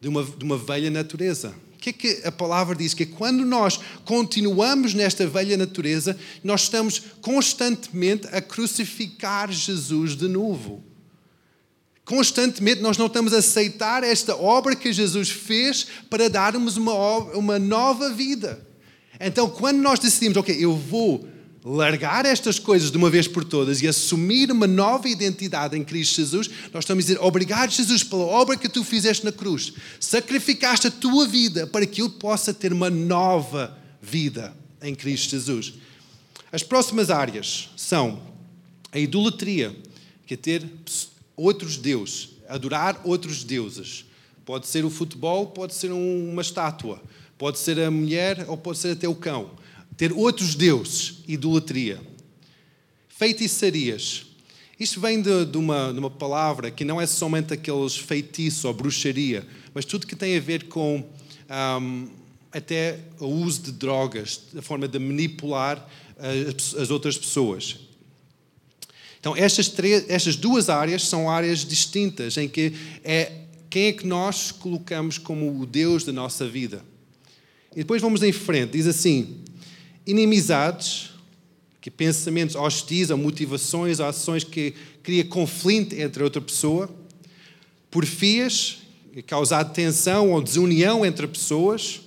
de 0.00 0.08
uma, 0.08 0.22
de 0.22 0.44
uma 0.44 0.56
velha 0.58 0.90
natureza. 0.90 1.54
O 1.74 1.78
que 1.78 1.90
é 1.90 1.92
que 1.92 2.20
a 2.24 2.32
palavra 2.32 2.76
diz? 2.76 2.92
Que 2.92 3.06
quando 3.06 3.44
nós 3.44 3.80
continuamos 4.04 4.92
nesta 4.92 5.26
velha 5.26 5.56
natureza, 5.56 6.16
nós 6.44 6.62
estamos 6.62 7.02
constantemente 7.22 8.26
a 8.30 8.42
crucificar 8.42 9.50
Jesus 9.50 10.14
de 10.14 10.28
novo. 10.28 10.84
Constantemente 12.04 12.82
nós 12.82 12.98
não 12.98 13.06
estamos 13.06 13.32
a 13.32 13.38
aceitar 13.38 14.04
esta 14.04 14.36
obra 14.36 14.76
que 14.76 14.92
Jesus 14.92 15.30
fez 15.30 15.86
para 16.10 16.28
darmos 16.28 16.76
uma, 16.76 16.92
uma 17.34 17.58
nova 17.58 18.10
vida. 18.10 18.66
Então, 19.18 19.48
quando 19.48 19.78
nós 19.78 19.98
decidimos, 19.98 20.36
ok, 20.36 20.54
eu 20.58 20.76
vou 20.76 21.26
largar 21.64 22.24
estas 22.24 22.58
coisas 22.58 22.90
de 22.90 22.96
uma 22.96 23.10
vez 23.10 23.28
por 23.28 23.44
todas 23.44 23.82
e 23.82 23.88
assumir 23.88 24.50
uma 24.50 24.66
nova 24.66 25.08
identidade 25.08 25.76
em 25.76 25.84
Cristo 25.84 26.16
Jesus, 26.16 26.48
nós 26.72 26.84
estamos 26.84 27.04
a 27.04 27.06
dizer: 27.06 27.20
Obrigado, 27.22 27.70
Jesus, 27.70 28.02
pela 28.02 28.24
obra 28.24 28.56
que 28.56 28.68
tu 28.68 28.82
fizeste 28.82 29.24
na 29.24 29.32
cruz. 29.32 29.72
Sacrificaste 29.98 30.86
a 30.86 30.90
tua 30.90 31.26
vida 31.26 31.66
para 31.66 31.86
que 31.86 32.02
eu 32.02 32.08
possa 32.08 32.54
ter 32.54 32.72
uma 32.72 32.88
nova 32.88 33.76
vida 34.00 34.54
em 34.82 34.94
Cristo 34.94 35.30
Jesus. 35.30 35.74
As 36.50 36.62
próximas 36.62 37.10
áreas 37.10 37.70
são 37.76 38.22
a 38.90 38.98
idolatria, 38.98 39.76
que 40.26 40.34
é 40.34 40.36
ter 40.36 40.66
outros 41.36 41.76
deuses, 41.76 42.30
adorar 42.48 43.00
outros 43.04 43.44
deuses. 43.44 44.06
Pode 44.44 44.66
ser 44.66 44.84
o 44.84 44.90
futebol, 44.90 45.48
pode 45.48 45.74
ser 45.74 45.92
uma 45.92 46.42
estátua, 46.42 47.00
pode 47.38 47.58
ser 47.58 47.78
a 47.78 47.90
mulher 47.90 48.46
ou 48.48 48.56
pode 48.56 48.78
ser 48.78 48.92
até 48.92 49.06
o 49.06 49.14
cão 49.14 49.60
ter 50.00 50.14
outros 50.14 50.54
deuses, 50.54 51.16
idolatria. 51.28 52.00
Feitiçarias. 53.06 54.24
Isto 54.78 54.98
vem 54.98 55.20
de, 55.20 55.44
de, 55.44 55.58
uma, 55.58 55.92
de 55.92 55.98
uma 55.98 56.08
palavra 56.08 56.70
que 56.70 56.86
não 56.86 56.98
é 56.98 57.04
somente 57.04 57.52
aqueles 57.52 57.98
feitiços 57.98 58.64
ou 58.64 58.72
bruxaria, 58.72 59.46
mas 59.74 59.84
tudo 59.84 60.06
que 60.06 60.16
tem 60.16 60.38
a 60.38 60.40
ver 60.40 60.68
com 60.68 61.06
um, 61.82 62.08
até 62.50 62.98
o 63.18 63.26
uso 63.26 63.60
de 63.60 63.72
drogas, 63.72 64.40
a 64.56 64.62
forma 64.62 64.88
de 64.88 64.98
manipular 64.98 65.86
as, 66.16 66.74
as 66.76 66.90
outras 66.90 67.18
pessoas. 67.18 67.76
Então, 69.20 69.36
estas, 69.36 69.68
três, 69.68 70.08
estas 70.08 70.34
duas 70.34 70.70
áreas 70.70 71.06
são 71.06 71.28
áreas 71.28 71.58
distintas 71.58 72.38
em 72.38 72.48
que 72.48 72.72
é 73.04 73.32
quem 73.68 73.88
é 73.88 73.92
que 73.92 74.06
nós 74.06 74.50
colocamos 74.50 75.18
como 75.18 75.60
o 75.60 75.66
Deus 75.66 76.04
da 76.04 76.12
nossa 76.12 76.48
vida. 76.48 76.82
E 77.72 77.80
depois 77.80 78.00
vamos 78.00 78.22
em 78.22 78.32
frente, 78.32 78.72
diz 78.72 78.86
assim: 78.86 79.44
inimizades, 80.10 81.10
que 81.80 81.90
pensamentos 81.90 82.56
hostis 82.56 83.10
ou 83.10 83.16
motivações 83.16 84.00
ou 84.00 84.06
ações 84.06 84.44
que 84.44 84.74
cria 85.02 85.24
conflito 85.24 85.94
entre 85.94 86.22
outra 86.22 86.40
pessoa, 86.40 86.90
porfias, 87.90 88.78
causar 89.26 89.64
tensão 89.64 90.30
ou 90.32 90.42
desunião 90.42 91.04
entre 91.04 91.26
pessoas, 91.26 92.02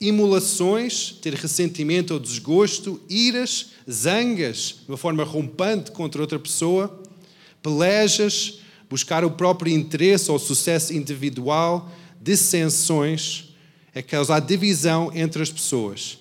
imulações, 0.00 1.16
ter 1.22 1.34
ressentimento 1.34 2.14
ou 2.14 2.20
desgosto, 2.20 3.00
iras, 3.08 3.70
zangas, 3.90 4.76
de 4.84 4.90
uma 4.90 4.96
forma 4.96 5.24
rompante 5.24 5.90
contra 5.90 6.20
outra 6.20 6.38
pessoa, 6.38 7.02
pelejas, 7.62 8.60
buscar 8.88 9.24
o 9.24 9.30
próprio 9.30 9.72
interesse 9.72 10.30
ou 10.30 10.38
sucesso 10.38 10.92
individual, 10.92 11.90
dissensões, 12.20 13.54
é 13.94 14.02
causar 14.02 14.40
divisão 14.40 15.10
entre 15.14 15.42
as 15.42 15.50
pessoas. 15.50 16.18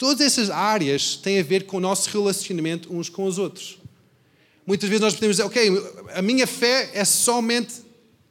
Todas 0.00 0.22
essas 0.22 0.48
áreas 0.48 1.14
têm 1.14 1.40
a 1.40 1.42
ver 1.42 1.66
com 1.66 1.76
o 1.76 1.80
nosso 1.80 2.08
relacionamento 2.08 2.90
uns 2.90 3.10
com 3.10 3.24
os 3.24 3.36
outros. 3.36 3.76
Muitas 4.66 4.88
vezes 4.88 5.02
nós 5.02 5.12
podemos 5.12 5.36
dizer, 5.36 5.46
ok, 5.46 5.70
a 6.14 6.22
minha 6.22 6.46
fé 6.46 6.90
é 6.94 7.04
somente 7.04 7.82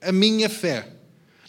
a 0.02 0.12
minha 0.12 0.50
fé. 0.50 0.92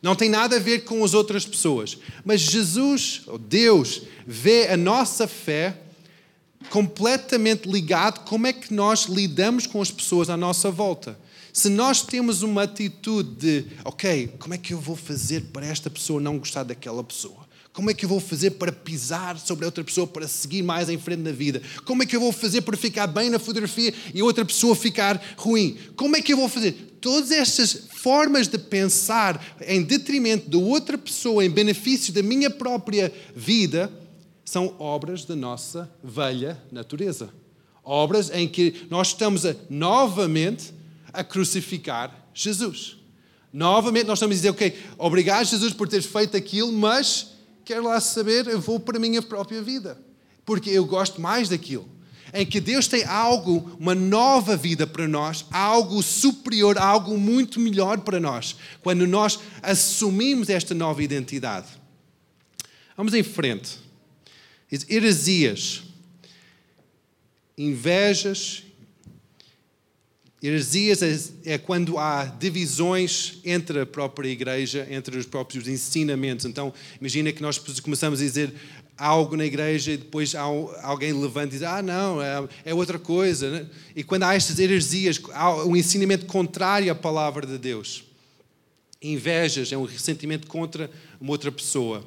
Não 0.02 0.14
tem 0.14 0.28
nada 0.28 0.56
a 0.56 0.58
ver 0.58 0.80
com 0.84 1.02
as 1.02 1.14
outras 1.14 1.46
pessoas. 1.46 1.96
Mas 2.22 2.42
Jesus, 2.42 3.22
ou 3.26 3.38
Deus, 3.38 4.02
vê 4.26 4.68
a 4.68 4.76
nossa 4.76 5.26
fé 5.26 5.74
completamente 6.68 7.66
ligado 7.66 8.22
como 8.26 8.46
é 8.46 8.52
que 8.52 8.74
nós 8.74 9.04
lidamos 9.04 9.66
com 9.66 9.80
as 9.80 9.90
pessoas 9.90 10.28
à 10.28 10.36
nossa 10.36 10.70
volta. 10.70 11.18
Se 11.50 11.70
nós 11.70 12.02
temos 12.02 12.42
uma 12.42 12.64
atitude 12.64 13.36
de, 13.36 13.66
ok, 13.86 14.34
como 14.38 14.52
é 14.52 14.58
que 14.58 14.74
eu 14.74 14.78
vou 14.78 14.96
fazer 14.96 15.44
para 15.50 15.64
esta 15.64 15.88
pessoa 15.88 16.20
não 16.20 16.38
gostar 16.38 16.64
daquela 16.64 17.02
pessoa? 17.02 17.48
Como 17.72 17.90
é 17.90 17.94
que 17.94 18.04
eu 18.04 18.08
vou 18.08 18.18
fazer 18.18 18.52
para 18.52 18.72
pisar 18.72 19.38
sobre 19.38 19.64
a 19.64 19.68
outra 19.68 19.84
pessoa 19.84 20.06
para 20.06 20.26
seguir 20.26 20.62
mais 20.62 20.88
em 20.88 20.98
frente 20.98 21.20
na 21.20 21.30
vida? 21.30 21.62
Como 21.84 22.02
é 22.02 22.06
que 22.06 22.16
eu 22.16 22.20
vou 22.20 22.32
fazer 22.32 22.62
para 22.62 22.76
ficar 22.76 23.06
bem 23.06 23.30
na 23.30 23.38
fotografia 23.38 23.94
e 24.12 24.20
a 24.20 24.24
outra 24.24 24.44
pessoa 24.44 24.74
ficar 24.74 25.20
ruim? 25.36 25.78
Como 25.94 26.16
é 26.16 26.20
que 26.20 26.32
eu 26.32 26.36
vou 26.36 26.48
fazer? 26.48 26.96
Todas 27.00 27.30
estas 27.30 27.72
formas 27.72 28.48
de 28.48 28.58
pensar 28.58 29.56
em 29.66 29.82
detrimento 29.82 30.50
da 30.50 30.58
outra 30.58 30.98
pessoa, 30.98 31.44
em 31.44 31.50
benefício 31.50 32.12
da 32.12 32.22
minha 32.22 32.50
própria 32.50 33.12
vida, 33.34 33.90
são 34.44 34.74
obras 34.78 35.24
da 35.24 35.36
nossa 35.36 35.88
velha 36.02 36.60
natureza. 36.72 37.30
Obras 37.84 38.30
em 38.32 38.48
que 38.48 38.86
nós 38.90 39.08
estamos 39.08 39.46
a, 39.46 39.54
novamente 39.70 40.74
a 41.12 41.22
crucificar 41.22 42.28
Jesus. 42.34 42.96
Novamente 43.52 44.06
nós 44.06 44.18
estamos 44.18 44.34
a 44.34 44.36
dizer, 44.36 44.50
ok, 44.50 44.76
obrigado 44.98 45.46
Jesus 45.46 45.72
por 45.72 45.88
teres 45.88 46.06
feito 46.06 46.36
aquilo, 46.36 46.72
mas 46.72 47.39
quero 47.70 47.84
lá 47.84 48.00
saber, 48.00 48.48
eu 48.48 48.60
vou 48.60 48.80
para 48.80 48.96
a 48.96 49.00
minha 49.00 49.22
própria 49.22 49.62
vida, 49.62 49.96
porque 50.44 50.70
eu 50.70 50.84
gosto 50.84 51.20
mais 51.20 51.48
daquilo. 51.48 51.88
Em 52.34 52.44
que 52.44 52.60
Deus 52.60 52.88
tem 52.88 53.04
algo, 53.04 53.76
uma 53.78 53.94
nova 53.94 54.56
vida 54.56 54.88
para 54.88 55.06
nós, 55.06 55.46
algo 55.52 56.02
superior, 56.02 56.76
algo 56.76 57.16
muito 57.16 57.60
melhor 57.60 58.00
para 58.00 58.18
nós, 58.18 58.56
quando 58.82 59.06
nós 59.06 59.38
assumimos 59.62 60.48
esta 60.48 60.74
nova 60.74 61.00
identidade. 61.00 61.68
Vamos 62.96 63.14
em 63.14 63.22
frente. 63.22 63.78
Heresias, 64.88 65.82
invejas, 67.56 68.64
Heresias 70.42 71.02
é, 71.02 71.54
é 71.54 71.58
quando 71.58 71.98
há 71.98 72.24
divisões 72.24 73.38
entre 73.44 73.80
a 73.80 73.86
própria 73.86 74.28
igreja, 74.28 74.86
entre 74.90 75.18
os 75.18 75.26
próprios 75.26 75.68
ensinamentos. 75.68 76.46
Então, 76.46 76.72
imagina 76.98 77.30
que 77.30 77.42
nós 77.42 77.58
começamos 77.58 78.20
a 78.20 78.22
dizer 78.22 78.54
algo 78.96 79.36
na 79.36 79.44
igreja 79.44 79.92
e 79.92 79.96
depois 79.98 80.34
alguém 80.34 81.12
levanta 81.12 81.54
e 81.54 81.58
diz: 81.58 81.62
Ah, 81.62 81.82
não, 81.82 82.22
é, 82.22 82.48
é 82.64 82.74
outra 82.74 82.98
coisa. 82.98 83.50
Né? 83.50 83.66
E 83.94 84.02
quando 84.02 84.22
há 84.22 84.34
estas 84.34 84.58
heresias, 84.58 85.20
há 85.34 85.64
um 85.64 85.76
ensinamento 85.76 86.24
contrário 86.24 86.90
à 86.90 86.94
palavra 86.94 87.46
de 87.46 87.58
Deus. 87.58 88.04
Invejas 89.02 89.72
é 89.72 89.76
um 89.78 89.84
ressentimento 89.84 90.46
contra 90.46 90.90
uma 91.20 91.32
outra 91.32 91.52
pessoa. 91.52 92.04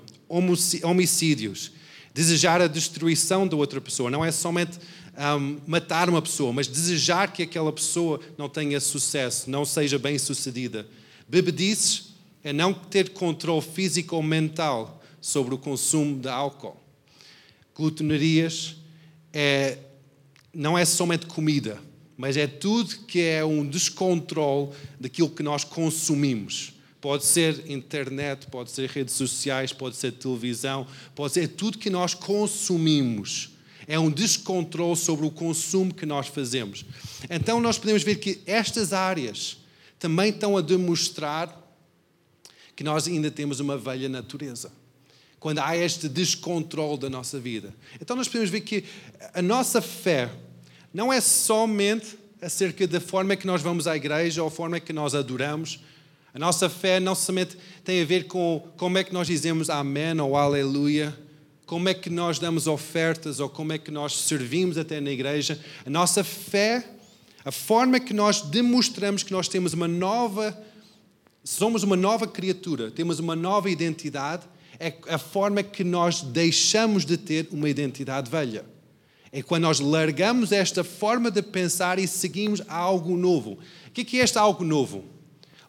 Homicídios, 0.84 1.72
desejar 2.14 2.62
a 2.62 2.68
destruição 2.68 3.48
da 3.48 3.56
outra 3.56 3.82
pessoa. 3.82 4.10
Não 4.10 4.24
é 4.24 4.32
somente 4.32 4.80
um, 5.18 5.60
matar 5.68 6.10
uma 6.10 6.22
pessoa, 6.22 6.52
mas 6.52 6.68
desejar 6.68 7.32
que 7.32 7.44
aquela 7.44 7.72
pessoa 7.72 8.20
não 8.38 8.50
tenha 8.50 8.80
sucesso, 8.80 9.50
não 9.50 9.66
seja 9.66 10.00
bem 10.00 10.18
sucedida. 10.18 10.88
Bebedices 11.28 12.14
é 12.44 12.52
não 12.52 12.74
ter 12.74 13.10
controle 13.10 13.62
físico 13.62 14.16
ou 14.16 14.24
mental 14.24 15.02
sobre 15.22 15.54
o 15.54 15.58
consumo 15.58 16.20
de 16.20 16.28
álcool. 16.28 16.78
Glutonarias 17.76 18.76
é, 19.32 19.78
não 20.54 20.78
é 20.78 20.86
somente 20.86 21.26
comida, 21.26 21.80
mas 22.18 22.38
é 22.38 22.46
tudo 22.46 23.06
que 23.08 23.22
é 23.22 23.44
um 23.44 23.66
descontrole 23.66 24.72
daquilo 25.00 25.30
que 25.30 25.42
nós 25.42 25.64
consumimos. 25.64 26.74
Pode 27.00 27.26
ser 27.26 27.70
internet, 27.70 28.48
pode 28.48 28.72
ser 28.72 28.90
redes 28.90 29.14
sociais, 29.16 29.74
pode 29.74 29.96
ser 29.96 30.14
televisão, 30.14 30.88
pode 31.16 31.34
ser 31.34 31.50
tudo 31.50 31.78
que 31.78 31.90
nós 31.90 32.14
consumimos 32.14 33.53
é 33.88 34.00
um 34.00 34.10
descontrole 34.10 34.96
sobre 34.96 35.26
o 35.26 35.32
consumo 35.32 35.94
que 35.94 36.06
nós 36.06 36.28
fazemos. 36.28 36.86
Então 37.30 37.60
nós 37.60 37.78
podemos 37.78 38.04
ver 38.04 38.16
que 38.16 38.42
estas 38.46 38.94
áreas 38.94 39.58
também 40.00 40.30
estão 40.30 40.58
a 40.58 40.62
demonstrar 40.62 41.62
que 42.76 42.84
nós 42.84 43.08
ainda 43.08 43.30
temos 43.30 43.60
uma 43.60 43.78
velha 43.78 44.10
natureza. 44.10 44.72
Quando 45.40 45.60
há 45.60 45.78
este 45.78 46.08
descontrole 46.08 46.98
da 46.98 47.10
nossa 47.10 47.40
vida. 47.40 47.74
Então 48.02 48.16
nós 48.16 48.28
podemos 48.28 48.50
ver 48.50 48.62
que 48.62 48.84
a 49.34 49.42
nossa 49.42 49.82
fé 49.82 50.30
não 50.94 51.12
é 51.12 51.20
somente 51.20 52.18
acerca 52.42 52.86
da 52.88 53.00
forma 53.00 53.36
que 53.36 53.48
nós 53.48 53.62
vamos 53.62 53.88
à 53.88 53.96
igreja 53.96 54.42
ou 54.42 54.48
a 54.48 54.52
forma 54.52 54.80
que 54.80 54.94
nós 54.94 55.16
adoramos. 55.16 55.80
A 56.34 56.40
nossa 56.40 56.70
fé 56.70 57.00
não 57.00 57.16
somente 57.16 57.58
tem 57.84 58.02
a 58.02 58.06
ver 58.06 58.26
com 58.26 58.68
como 58.78 58.98
é 58.98 59.04
que 59.04 59.14
nós 59.14 59.28
dizemos 59.28 59.70
amém 59.70 60.20
ou 60.20 60.36
aleluia, 60.36 61.18
como 61.66 61.90
é 61.90 61.94
que 61.94 62.10
nós 62.10 62.40
damos 62.40 62.68
ofertas 62.68 63.40
ou 63.40 63.50
como 63.50 63.74
é 63.74 63.78
que 63.78 63.92
nós 63.92 64.18
servimos 64.18 64.78
até 64.78 65.00
na 65.00 65.12
igreja, 65.12 65.60
a 65.86 65.90
nossa 65.90 66.24
fé, 66.24 66.86
a 67.46 67.52
forma 67.52 68.00
que 68.00 68.14
nós 68.14 68.42
demonstramos 68.42 69.24
que 69.24 69.32
nós 69.32 69.48
temos 69.48 69.74
uma 69.74 69.88
nova, 69.88 70.58
somos 71.44 71.84
uma 71.84 71.96
nova 71.96 72.28
criatura, 72.28 72.92
temos 72.92 73.20
uma 73.20 73.36
nova 73.36 73.70
identidade, 73.70 74.44
é 74.80 74.94
a 75.08 75.18
forma 75.18 75.64
que 75.64 75.84
nós 75.84 76.22
deixamos 76.22 77.06
de 77.06 77.18
ter 77.18 77.48
uma 77.52 77.70
identidade 77.70 78.30
velha. 78.30 78.66
É 79.32 79.42
quando 79.42 79.64
nós 79.64 79.80
largamos 79.80 80.52
esta 80.52 80.84
forma 80.84 81.32
de 81.32 81.42
pensar 81.42 81.98
e 81.98 82.08
seguimos 82.08 82.62
algo 82.68 83.18
novo. 83.18 83.58
O 83.88 83.92
que 83.92 84.20
é 84.20 84.24
este 84.24 84.38
algo 84.38 84.64
novo? 84.64 85.04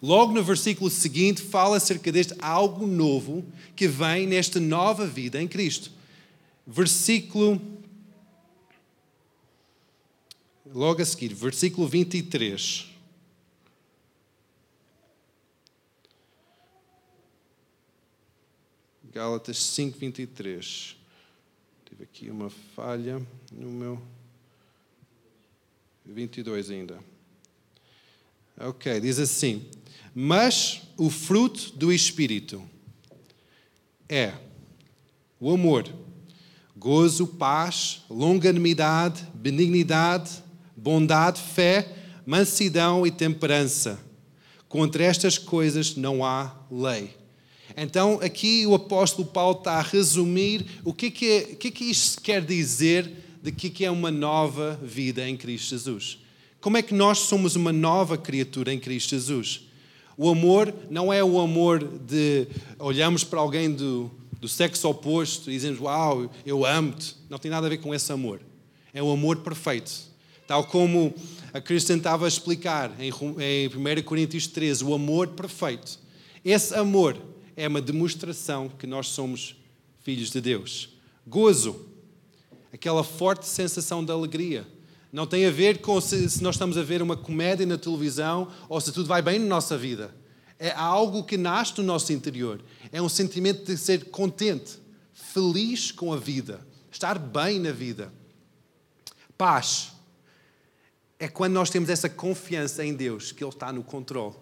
Logo 0.05 0.35
no 0.35 0.45
versículo 0.45 0.91
seguinte, 0.91 1.41
fala 1.41 1.79
acerca 1.79 2.13
deste 2.13 2.35
algo 2.39 2.87
novo 2.87 3.43
que 3.75 3.89
vem 3.89 4.27
nesta 4.27 4.61
nova 4.61 5.07
vida 5.07 5.41
em 5.41 5.49
Cristo. 5.49 5.91
Versículo. 6.67 7.59
Logo 10.67 11.01
a 11.01 11.05
seguir, 11.07 11.33
versículo 11.33 11.89
23. 11.89 12.87
Gálatas 19.11 19.57
5, 19.57 19.99
23. 19.99 20.97
Tive 21.87 22.05
aqui 22.05 22.29
uma 22.29 22.51
falha 22.51 23.27
no 23.51 23.71
meu. 23.71 24.03
22 26.05 26.71
ainda. 26.71 27.03
Ok, 28.59 29.01
diz 29.01 29.19
assim: 29.19 29.67
Mas 30.15 30.83
o 30.97 31.11
fruto 31.11 31.73
do 31.77 31.93
Espírito 31.93 32.63
é 34.09 34.33
o 35.41 35.51
amor, 35.51 35.93
gozo, 36.77 37.27
paz, 37.27 38.03
longanimidade, 38.09 39.27
benignidade, 39.35 40.31
bondade, 40.77 41.41
fé, 41.41 41.97
mansidão 42.25 43.07
e 43.07 43.11
temperança. 43.11 43.99
Contra 44.69 45.05
estas 45.05 45.37
coisas 45.37 45.97
não 45.97 46.25
há 46.25 46.55
lei. 46.71 47.17
Então, 47.77 48.21
aqui 48.23 48.67
o 48.67 48.75
apóstolo 48.75 49.27
Paulo 49.27 49.59
está 49.59 49.79
a 49.79 49.83
resumir 49.83 50.65
o 50.85 50.93
que, 50.93 51.11
que, 51.11 51.27
é, 51.27 51.39
o 51.53 51.57
que, 51.57 51.71
que 51.71 51.85
isto 51.85 52.23
quer 52.23 52.45
dizer 52.45 53.11
de 53.43 53.51
que, 53.51 53.69
que 53.69 53.85
é 53.85 53.91
uma 53.91 54.11
nova 54.11 54.79
vida 54.83 55.29
em 55.29 55.37
Cristo 55.37 55.71
Jesus. 55.71 56.19
Como 56.61 56.77
é 56.77 56.83
que 56.83 56.95
nós 56.95 57.19
somos 57.19 57.57
uma 57.57 57.73
nova 57.73 58.17
criatura 58.17 58.73
em 58.73 58.79
Cristo 58.79 59.11
Jesus? 59.11 59.64
O 60.17 60.29
amor 60.29 60.73
não 60.89 61.13
é 61.13 61.23
o 61.25 61.41
amor 61.41 61.83
de 61.83 62.47
olhamos 62.79 63.25
para 63.25 63.41
alguém 63.41 63.73
do, 63.73 64.11
do 64.41 64.49
sexo 64.49 64.89
oposto 64.89 65.51
e 65.51 65.55
dizemos, 65.55 65.81
uau, 65.81 66.31
eu 66.45 66.65
amo-te. 66.65 67.17
Não 67.29 67.39
tem 67.39 67.51
nada 67.51 67.67
a 67.67 67.71
ver 67.71 67.79
com 67.79 67.95
esse 67.95 68.13
amor. 68.13 68.41
É 68.93 69.03
o 69.03 69.11
amor 69.11 69.39
perfeito. 69.39 69.93
Tal 70.47 70.65
como 70.65 71.15
a 71.53 71.61
Cristian 71.61 71.97
estava 71.97 72.27
a 72.27 72.29
explicar 72.29 72.93
em, 73.01 73.11
em 73.11 73.69
1 73.69 74.03
Coríntios 74.05 74.47
13, 74.47 74.85
o 74.85 74.95
amor 74.95 75.29
perfeito. 75.29 75.99
Esse 76.45 76.75
amor 76.75 77.17
é 77.57 77.67
uma 77.67 77.81
demonstração 77.81 78.69
que 78.69 78.87
nós 78.87 79.09
somos 79.09 79.57
filhos 80.03 80.31
de 80.31 80.41
Deus. 80.41 80.91
Gozo, 81.27 81.87
aquela 82.73 83.03
forte 83.03 83.47
sensação 83.47 84.05
de 84.05 84.13
alegria. 84.13 84.67
Não 85.15 85.29
tem 85.29 85.47
a 85.47 85.51
ver 85.53 85.81
com 85.81 86.01
se, 86.01 86.29
se 86.29 86.43
nós 86.43 86.57
estamos 86.57 86.77
a 86.77 86.83
ver 86.83 87.01
uma 87.01 87.17
comédia 87.17 87.65
na 87.65 87.79
televisão 87.79 88.51
ou 88.69 88.81
se 88.81 88.91
tudo 88.91 89.07
vai 89.07 89.23
bem 89.23 89.39
na 89.39 89.47
nossa 89.47 89.79
vida. 89.79 90.13
É 90.59 90.73
algo 90.73 91.23
que 91.23 91.37
nasce 91.37 91.79
no 91.79 91.85
nosso 91.85 92.13
interior. 92.13 92.61
É 92.91 93.01
um 93.01 93.09
sentimento 93.09 93.65
de 93.65 93.79
ser 93.79 94.07
contente, 94.07 94.77
feliz 95.13 95.93
com 95.93 96.13
a 96.13 96.17
vida, 96.17 96.67
estar 96.91 97.17
bem 97.17 97.61
na 97.61 97.71
vida. 97.71 98.13
Paz 99.39 99.93
é 101.17 101.29
quando 101.29 101.53
nós 101.53 101.71
temos 101.71 101.91
essa 101.91 102.09
confiança 102.09 102.85
em 102.85 102.93
Deus, 102.93 103.31
que 103.31 103.45
Ele 103.45 103.51
está 103.53 103.73
no 103.73 103.85
controle 103.85 104.35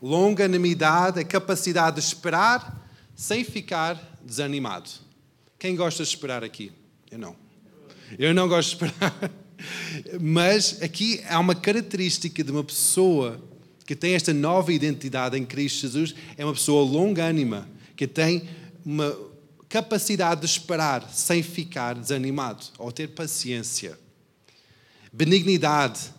longanimidade, 0.00 1.20
a 1.20 1.24
capacidade 1.24 1.96
de 1.96 2.02
esperar 2.06 2.90
sem 3.14 3.44
ficar 3.44 4.18
desanimado. 4.24 4.88
Quem 5.58 5.76
gosta 5.76 6.02
de 6.02 6.08
esperar 6.08 6.42
aqui? 6.42 6.72
Eu 7.10 7.18
não. 7.18 7.36
Eu 8.18 8.32
não 8.32 8.48
gosto 8.48 8.70
de 8.70 8.86
esperar. 8.86 9.41
Mas 10.20 10.82
aqui 10.82 11.22
há 11.28 11.38
uma 11.38 11.54
característica 11.54 12.42
de 12.42 12.50
uma 12.50 12.64
pessoa 12.64 13.40
que 13.86 13.96
tem 13.96 14.14
esta 14.14 14.32
nova 14.32 14.72
identidade 14.72 15.36
em 15.36 15.44
Cristo 15.44 15.82
Jesus, 15.82 16.14
é 16.36 16.44
uma 16.44 16.54
pessoa 16.54 16.84
longânima, 16.84 17.68
que 17.96 18.06
tem 18.06 18.48
uma 18.84 19.16
capacidade 19.68 20.40
de 20.40 20.46
esperar 20.46 21.08
sem 21.12 21.42
ficar 21.42 21.94
desanimado 21.94 22.64
ou 22.78 22.92
ter 22.92 23.08
paciência. 23.08 23.98
Benignidade 25.12 26.10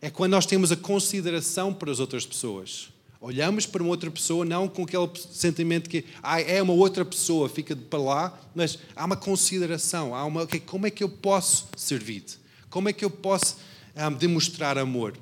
é 0.00 0.10
quando 0.10 0.32
nós 0.32 0.46
temos 0.46 0.70
a 0.70 0.76
consideração 0.76 1.72
para 1.72 1.90
as 1.90 2.00
outras 2.00 2.26
pessoas. 2.26 2.88
Olhamos 3.20 3.64
para 3.64 3.82
uma 3.82 3.90
outra 3.90 4.10
pessoa 4.10 4.44
não 4.44 4.68
com 4.68 4.82
aquele 4.82 5.08
sentimento 5.32 5.88
que 5.88 6.04
ah, 6.22 6.40
é 6.40 6.60
uma 6.60 6.74
outra 6.74 7.04
pessoa, 7.04 7.48
fica 7.48 7.74
para 7.74 7.98
lá, 7.98 8.40
mas 8.54 8.78
há 8.94 9.04
uma 9.04 9.16
consideração, 9.16 10.14
há 10.14 10.24
uma, 10.24 10.42
okay, 10.42 10.60
como 10.60 10.86
é 10.86 10.90
que 10.90 11.02
eu 11.02 11.08
posso 11.08 11.68
servir-te? 11.76 12.43
Como 12.74 12.88
é 12.88 12.92
que 12.92 13.04
eu 13.04 13.10
posso 13.10 13.54
um, 13.94 14.00
ah, 14.02 14.10
demonstrar 14.10 14.76
amor? 14.76 15.16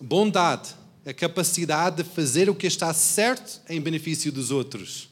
Bondade, 0.00 0.74
a 1.06 1.14
capacidade 1.14 2.02
de 2.02 2.10
fazer 2.10 2.50
o 2.50 2.56
que 2.56 2.66
está 2.66 2.92
certo 2.92 3.60
em 3.68 3.80
benefício 3.80 4.32
dos 4.32 4.50
outros. 4.50 5.08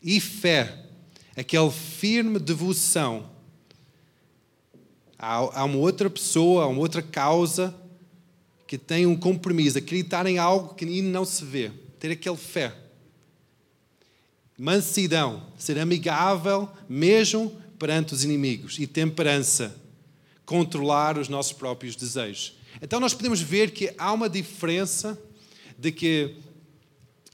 E 0.00 0.20
fé, 0.20 0.84
aquela 1.36 1.72
firme 1.72 2.38
devoção 2.38 3.28
a 5.18 5.64
uma 5.64 5.78
outra 5.78 6.08
pessoa, 6.08 6.62
a 6.62 6.68
uma 6.68 6.78
outra 6.78 7.02
causa 7.02 7.74
que 8.64 8.78
tem 8.78 9.06
um 9.06 9.16
compromisso, 9.16 9.76
acreditar 9.76 10.24
em 10.24 10.38
algo 10.38 10.76
que 10.76 10.84
ainda 10.84 11.08
não 11.08 11.24
se 11.24 11.44
vê, 11.44 11.72
ter 11.98 12.12
aquele 12.12 12.36
fé. 12.36 12.72
Mansidão, 14.56 15.48
ser 15.58 15.80
amigável 15.80 16.70
mesmo 16.88 17.60
perante 17.82 18.14
os 18.14 18.22
inimigos. 18.22 18.78
E 18.78 18.86
temperança, 18.86 19.74
controlar 20.46 21.18
os 21.18 21.28
nossos 21.28 21.52
próprios 21.52 21.96
desejos. 21.96 22.54
Então 22.80 23.00
nós 23.00 23.12
podemos 23.12 23.40
ver 23.40 23.72
que 23.72 23.92
há 23.98 24.12
uma 24.12 24.30
diferença 24.30 25.20
de 25.76 25.90
que 25.90 26.36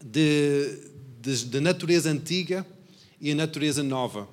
de, 0.03 0.79
de, 1.21 1.45
de 1.45 1.61
natureza 1.61 2.09
antiga 2.11 2.67
e 3.21 3.31
a 3.31 3.35
natureza 3.35 3.83
nova. 3.83 4.27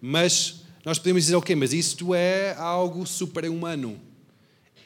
Mas 0.00 0.62
nós 0.84 0.96
podemos 1.00 1.24
dizer, 1.24 1.34
ok, 1.34 1.56
mas 1.56 1.72
isto 1.72 2.14
é 2.14 2.54
algo 2.56 3.04
super-humano 3.04 3.98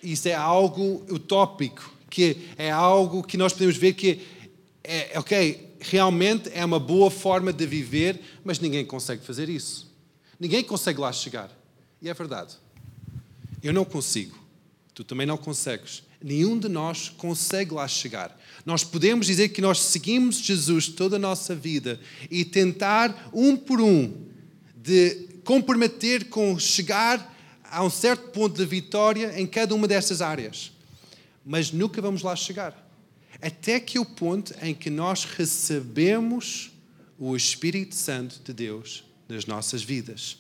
isso 0.03 0.29
é 0.29 0.35
algo 0.35 1.05
utópico, 1.11 1.93
que 2.09 2.37
é 2.57 2.71
algo 2.71 3.25
que 3.25 3.37
nós 3.37 3.53
podemos 3.53 3.77
ver 3.77 3.95
que 3.95 4.21
é, 4.85 5.19
ok, 5.19 5.75
realmente 5.81 6.49
é 6.55 6.65
uma 6.65 6.79
boa 6.79 7.11
forma 7.11 7.53
de 7.53 7.67
viver, 7.67 8.21
mas 8.45 8.61
ninguém 8.61 8.85
consegue 8.85 9.25
fazer 9.25 9.49
isso. 9.49 9.86
Ninguém 10.39 10.63
consegue 10.63 11.01
lá 11.01 11.13
chegar. 11.13 11.51
E 12.01 12.09
é 12.09 12.15
verdade. 12.15 12.57
Eu 13.63 13.73
não 13.73 13.85
consigo. 13.85 14.39
Tu 14.95 15.05
também 15.05 15.27
não 15.27 15.37
consegues. 15.37 16.03
Nenhum 16.23 16.59
de 16.59 16.69
nós 16.69 17.09
consegue 17.09 17.75
lá 17.75 17.87
chegar. 17.87 18.39
Nós 18.65 18.83
podemos 18.83 19.27
dizer 19.27 19.51
que 19.51 19.61
nós 19.61 19.81
seguimos 19.81 20.37
Jesus 20.39 20.89
toda 20.89 21.17
a 21.17 21.19
nossa 21.19 21.55
vida 21.55 22.01
e 22.31 22.45
tentar, 22.45 23.31
um 23.33 23.57
por 23.57 23.81
um, 23.81 24.27
de 24.75 25.29
comprometer 25.45 26.29
com 26.29 26.59
chegar 26.59 27.35
há 27.63 27.83
um 27.83 27.91
certo 27.91 28.31
ponto 28.31 28.57
de 28.57 28.65
vitória 28.65 29.39
em 29.39 29.47
cada 29.47 29.75
uma 29.75 29.87
destas 29.87 30.23
áreas. 30.23 30.73
Mas 31.45 31.71
nunca 31.71 32.01
vamos 32.01 32.23
lá 32.23 32.35
chegar. 32.35 32.85
Até 33.41 33.79
que 33.79 33.99
o 33.99 34.05
ponto 34.05 34.55
em 34.63 34.75
que 34.75 34.89
nós 34.89 35.25
recebemos 35.25 36.71
o 37.19 37.37
Espírito 37.37 37.95
Santo 37.95 38.41
de 38.43 38.53
Deus 38.53 39.06
nas 39.29 39.47
nossas 39.47 39.83
vidas. 39.83 40.39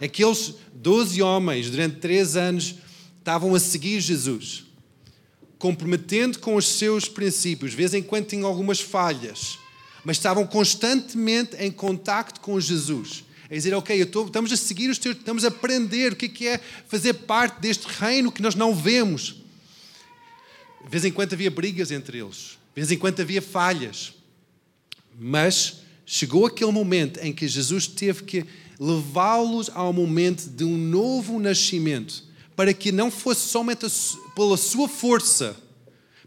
Aqueles 0.00 0.54
doze 0.72 1.20
homens, 1.20 1.70
durante 1.70 1.96
três 1.96 2.36
anos, 2.36 2.76
estavam 3.18 3.54
a 3.54 3.60
seguir 3.60 4.00
Jesus, 4.00 4.64
comprometendo 5.58 6.38
com 6.38 6.56
os 6.56 6.66
seus 6.66 7.08
princípios. 7.08 7.72
De 7.72 7.76
vez 7.76 7.94
em 7.94 8.02
quando 8.02 8.26
tinham 8.26 8.46
algumas 8.46 8.80
falhas, 8.80 9.58
mas 10.04 10.16
estavam 10.16 10.46
constantemente 10.46 11.56
em 11.56 11.70
contacto 11.70 12.40
com 12.40 12.58
Jesus 12.58 13.24
é 13.52 13.56
dizer, 13.56 13.74
ok, 13.74 14.00
estou, 14.00 14.24
estamos 14.24 14.50
a 14.50 14.56
seguir 14.56 14.88
os 14.88 14.96
teus, 14.96 15.14
estamos 15.14 15.44
a 15.44 15.48
aprender 15.48 16.14
o 16.14 16.16
que 16.16 16.48
é, 16.48 16.54
é 16.54 16.60
fazer 16.88 17.12
parte 17.12 17.60
deste 17.60 17.86
reino 17.86 18.32
que 18.32 18.40
nós 18.40 18.54
não 18.54 18.74
vemos. 18.74 19.42
De 20.82 20.88
vez 20.88 21.04
em 21.04 21.12
quando 21.12 21.34
havia 21.34 21.50
brigas 21.50 21.90
entre 21.90 22.16
eles, 22.16 22.36
de 22.74 22.76
vez 22.76 22.90
em 22.90 22.96
quando 22.96 23.20
havia 23.20 23.42
falhas, 23.42 24.14
mas 25.20 25.82
chegou 26.14 26.44
aquele 26.44 26.70
momento 26.70 27.18
em 27.20 27.32
que 27.32 27.48
Jesus 27.48 27.86
teve 27.86 28.24
que 28.24 28.44
levá-los 28.78 29.70
ao 29.72 29.94
momento 29.94 30.46
de 30.46 30.62
um 30.62 30.76
novo 30.76 31.40
nascimento, 31.40 32.22
para 32.54 32.74
que 32.74 32.92
não 32.92 33.10
fosse 33.10 33.48
somente 33.48 33.86
pela 34.36 34.58
sua 34.58 34.86
força, 34.86 35.56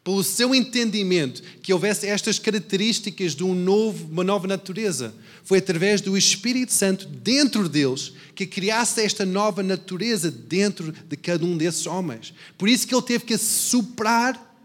pelo 0.04 0.24
seu 0.24 0.56
entendimento, 0.56 1.44
que 1.62 1.72
houvesse 1.72 2.08
estas 2.08 2.40
características 2.40 3.36
de 3.36 3.44
um 3.44 3.54
novo, 3.54 4.08
uma 4.12 4.24
nova 4.24 4.48
natureza, 4.48 5.14
foi 5.44 5.60
através 5.60 6.02
do 6.02 6.18
Espírito 6.18 6.74
Santo 6.74 7.06
dentro 7.06 7.70
deles 7.70 8.14
que 8.34 8.48
criasse 8.48 9.02
esta 9.02 9.24
nova 9.24 9.62
natureza 9.62 10.32
dentro 10.32 10.92
de 10.92 11.16
cada 11.16 11.46
um 11.46 11.56
desses 11.56 11.86
homens. 11.86 12.34
Por 12.58 12.68
isso 12.68 12.88
que 12.88 12.96
ele 12.96 13.04
teve 13.04 13.24
que 13.24 13.38
soprar 13.38 14.58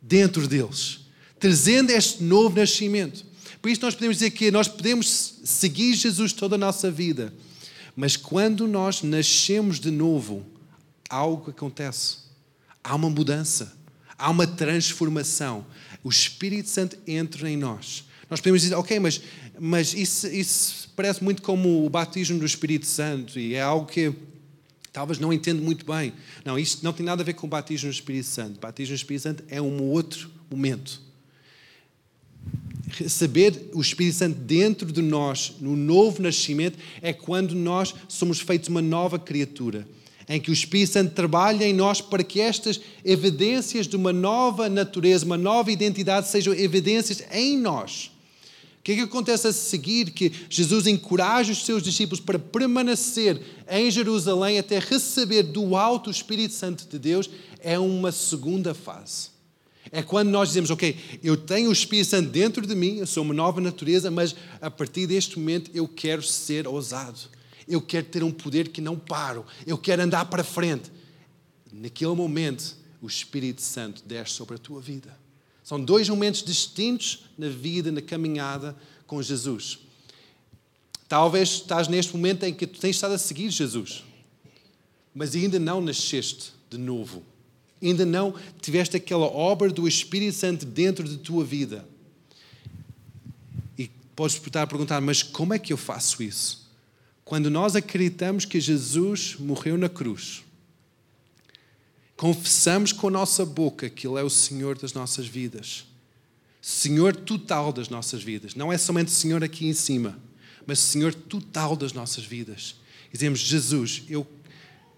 dentro 0.00 0.46
deles, 0.46 1.00
trazendo 1.40 1.90
este 1.90 2.22
novo 2.22 2.56
nascimento. 2.56 3.26
Por 3.60 3.70
isso, 3.70 3.82
nós 3.82 3.94
podemos 3.94 4.18
dizer 4.18 4.30
que 4.30 4.50
nós 4.50 4.68
podemos 4.68 5.40
seguir 5.44 5.94
Jesus 5.94 6.32
toda 6.32 6.54
a 6.54 6.58
nossa 6.58 6.90
vida, 6.90 7.32
mas 7.96 8.16
quando 8.16 8.68
nós 8.68 9.02
nascemos 9.02 9.80
de 9.80 9.90
novo, 9.90 10.46
algo 11.08 11.50
acontece. 11.50 12.18
Há 12.82 12.94
uma 12.94 13.10
mudança, 13.10 13.76
há 14.16 14.30
uma 14.30 14.46
transformação. 14.46 15.66
O 16.04 16.08
Espírito 16.08 16.68
Santo 16.68 16.96
entra 17.06 17.50
em 17.50 17.56
nós. 17.56 18.04
Nós 18.30 18.40
podemos 18.40 18.62
dizer, 18.62 18.74
ok, 18.74 19.00
mas, 19.00 19.20
mas 19.58 19.94
isso, 19.94 20.26
isso 20.28 20.90
parece 20.94 21.24
muito 21.24 21.42
como 21.42 21.84
o 21.84 21.90
batismo 21.90 22.38
do 22.38 22.46
Espírito 22.46 22.86
Santo 22.86 23.38
e 23.38 23.54
é 23.54 23.62
algo 23.62 23.86
que 23.86 24.12
talvez 24.92 25.18
não 25.18 25.32
entendo 25.32 25.62
muito 25.62 25.84
bem. 25.84 26.12
Não, 26.44 26.58
isto 26.58 26.84
não 26.84 26.92
tem 26.92 27.04
nada 27.04 27.22
a 27.22 27.24
ver 27.24 27.34
com 27.34 27.46
o 27.46 27.50
batismo 27.50 27.90
do 27.90 27.92
Espírito 27.92 28.26
Santo. 28.26 28.58
O 28.58 28.60
batismo 28.60 28.94
do 28.94 28.96
Espírito 28.96 29.22
Santo 29.22 29.44
é 29.48 29.60
um 29.60 29.82
outro 29.82 30.30
momento. 30.50 31.07
Receber 32.90 33.70
o 33.74 33.80
Espírito 33.80 34.16
Santo 34.16 34.38
dentro 34.40 34.90
de 34.90 35.02
nós, 35.02 35.54
no 35.60 35.76
novo 35.76 36.22
nascimento, 36.22 36.78
é 37.02 37.12
quando 37.12 37.54
nós 37.54 37.94
somos 38.08 38.40
feitos 38.40 38.68
uma 38.68 38.82
nova 38.82 39.18
criatura 39.18 39.86
em 40.28 40.38
que 40.40 40.50
o 40.50 40.52
Espírito 40.52 40.92
Santo 40.92 41.14
trabalha 41.14 41.64
em 41.64 41.72
nós 41.72 42.00
para 42.00 42.22
que 42.22 42.40
estas 42.40 42.78
evidências 43.04 43.86
de 43.86 43.96
uma 43.96 44.12
nova 44.12 44.68
natureza, 44.68 45.24
uma 45.24 45.38
nova 45.38 45.72
identidade, 45.72 46.28
sejam 46.28 46.52
evidências 46.52 47.22
em 47.32 47.56
nós. 47.56 48.10
O 48.78 48.82
que 48.82 48.92
é 48.92 48.94
que 48.96 49.00
acontece 49.02 49.46
a 49.46 49.52
seguir? 49.52 50.10
Que 50.10 50.30
Jesus 50.48 50.86
encoraja 50.86 51.52
os 51.52 51.64
seus 51.64 51.82
discípulos 51.82 52.20
para 52.20 52.38
permanecer 52.38 53.40
em 53.70 53.90
Jerusalém 53.90 54.58
até 54.58 54.78
receber 54.78 55.42
do 55.42 55.74
alto 55.76 56.08
o 56.08 56.10
Espírito 56.10 56.54
Santo 56.54 56.86
de 56.86 56.98
Deus, 56.98 57.28
é 57.60 57.78
uma 57.78 58.12
segunda 58.12 58.74
fase. 58.74 59.37
É 59.90 60.02
quando 60.02 60.28
nós 60.28 60.48
dizemos, 60.48 60.70
ok, 60.70 60.96
eu 61.22 61.36
tenho 61.36 61.70
o 61.70 61.72
Espírito 61.72 62.08
Santo 62.08 62.30
dentro 62.30 62.66
de 62.66 62.74
mim, 62.74 62.98
eu 62.98 63.06
sou 63.06 63.22
uma 63.22 63.34
nova 63.34 63.60
natureza, 63.60 64.10
mas 64.10 64.34
a 64.60 64.70
partir 64.70 65.06
deste 65.06 65.38
momento 65.38 65.70
eu 65.74 65.88
quero 65.88 66.22
ser 66.22 66.66
ousado. 66.66 67.18
Eu 67.66 67.80
quero 67.82 68.06
ter 68.06 68.24
um 68.24 68.30
poder 68.30 68.68
que 68.68 68.80
não 68.80 68.98
paro. 68.98 69.44
Eu 69.66 69.76
quero 69.76 70.02
andar 70.02 70.24
para 70.26 70.42
frente. 70.42 70.90
Naquele 71.72 72.14
momento, 72.14 72.76
o 73.00 73.06
Espírito 73.06 73.60
Santo 73.60 74.02
desce 74.06 74.32
sobre 74.32 74.56
a 74.56 74.58
tua 74.58 74.80
vida. 74.80 75.16
São 75.62 75.78
dois 75.78 76.08
momentos 76.08 76.42
distintos 76.42 77.24
na 77.36 77.48
vida, 77.48 77.92
na 77.92 78.00
caminhada 78.00 78.74
com 79.06 79.22
Jesus. 79.22 79.78
Talvez 81.06 81.50
estás 81.50 81.88
neste 81.88 82.14
momento 82.16 82.44
em 82.44 82.54
que 82.54 82.66
tu 82.66 82.80
tens 82.80 82.96
estado 82.96 83.12
a 83.12 83.18
seguir 83.18 83.50
Jesus, 83.50 84.02
mas 85.14 85.34
ainda 85.34 85.58
não 85.58 85.80
nasceste 85.80 86.52
de 86.70 86.78
novo. 86.78 87.22
Ainda 87.80 88.04
não 88.04 88.34
tiveste 88.60 88.96
aquela 88.96 89.26
obra 89.26 89.70
do 89.70 89.86
Espírito 89.86 90.36
Santo 90.36 90.66
dentro 90.66 91.08
de 91.08 91.18
tua 91.18 91.44
vida. 91.44 91.86
E 93.76 93.88
podes 94.16 94.36
estar 94.36 94.62
a 94.62 94.66
perguntar, 94.66 95.00
mas 95.00 95.22
como 95.22 95.54
é 95.54 95.58
que 95.58 95.72
eu 95.72 95.76
faço 95.76 96.22
isso? 96.22 96.68
Quando 97.24 97.50
nós 97.50 97.76
acreditamos 97.76 98.44
que 98.44 98.58
Jesus 98.58 99.36
morreu 99.38 99.76
na 99.76 99.88
cruz, 99.88 100.42
confessamos 102.16 102.92
com 102.92 103.08
a 103.08 103.10
nossa 103.10 103.44
boca 103.44 103.88
que 103.88 104.06
Ele 104.06 104.18
é 104.18 104.22
o 104.22 104.30
Senhor 104.30 104.76
das 104.76 104.92
nossas 104.92 105.26
vidas, 105.26 105.84
Senhor 106.60 107.14
total 107.14 107.72
das 107.72 107.88
nossas 107.88 108.22
vidas, 108.22 108.54
não 108.54 108.72
é 108.72 108.78
somente 108.78 109.10
Senhor 109.10 109.44
aqui 109.44 109.66
em 109.66 109.74
cima, 109.74 110.18
mas 110.66 110.80
Senhor 110.80 111.14
total 111.14 111.76
das 111.76 111.92
nossas 111.92 112.24
vidas. 112.24 112.76
Dizemos: 113.12 113.38
Jesus, 113.38 114.02
eu 114.08 114.26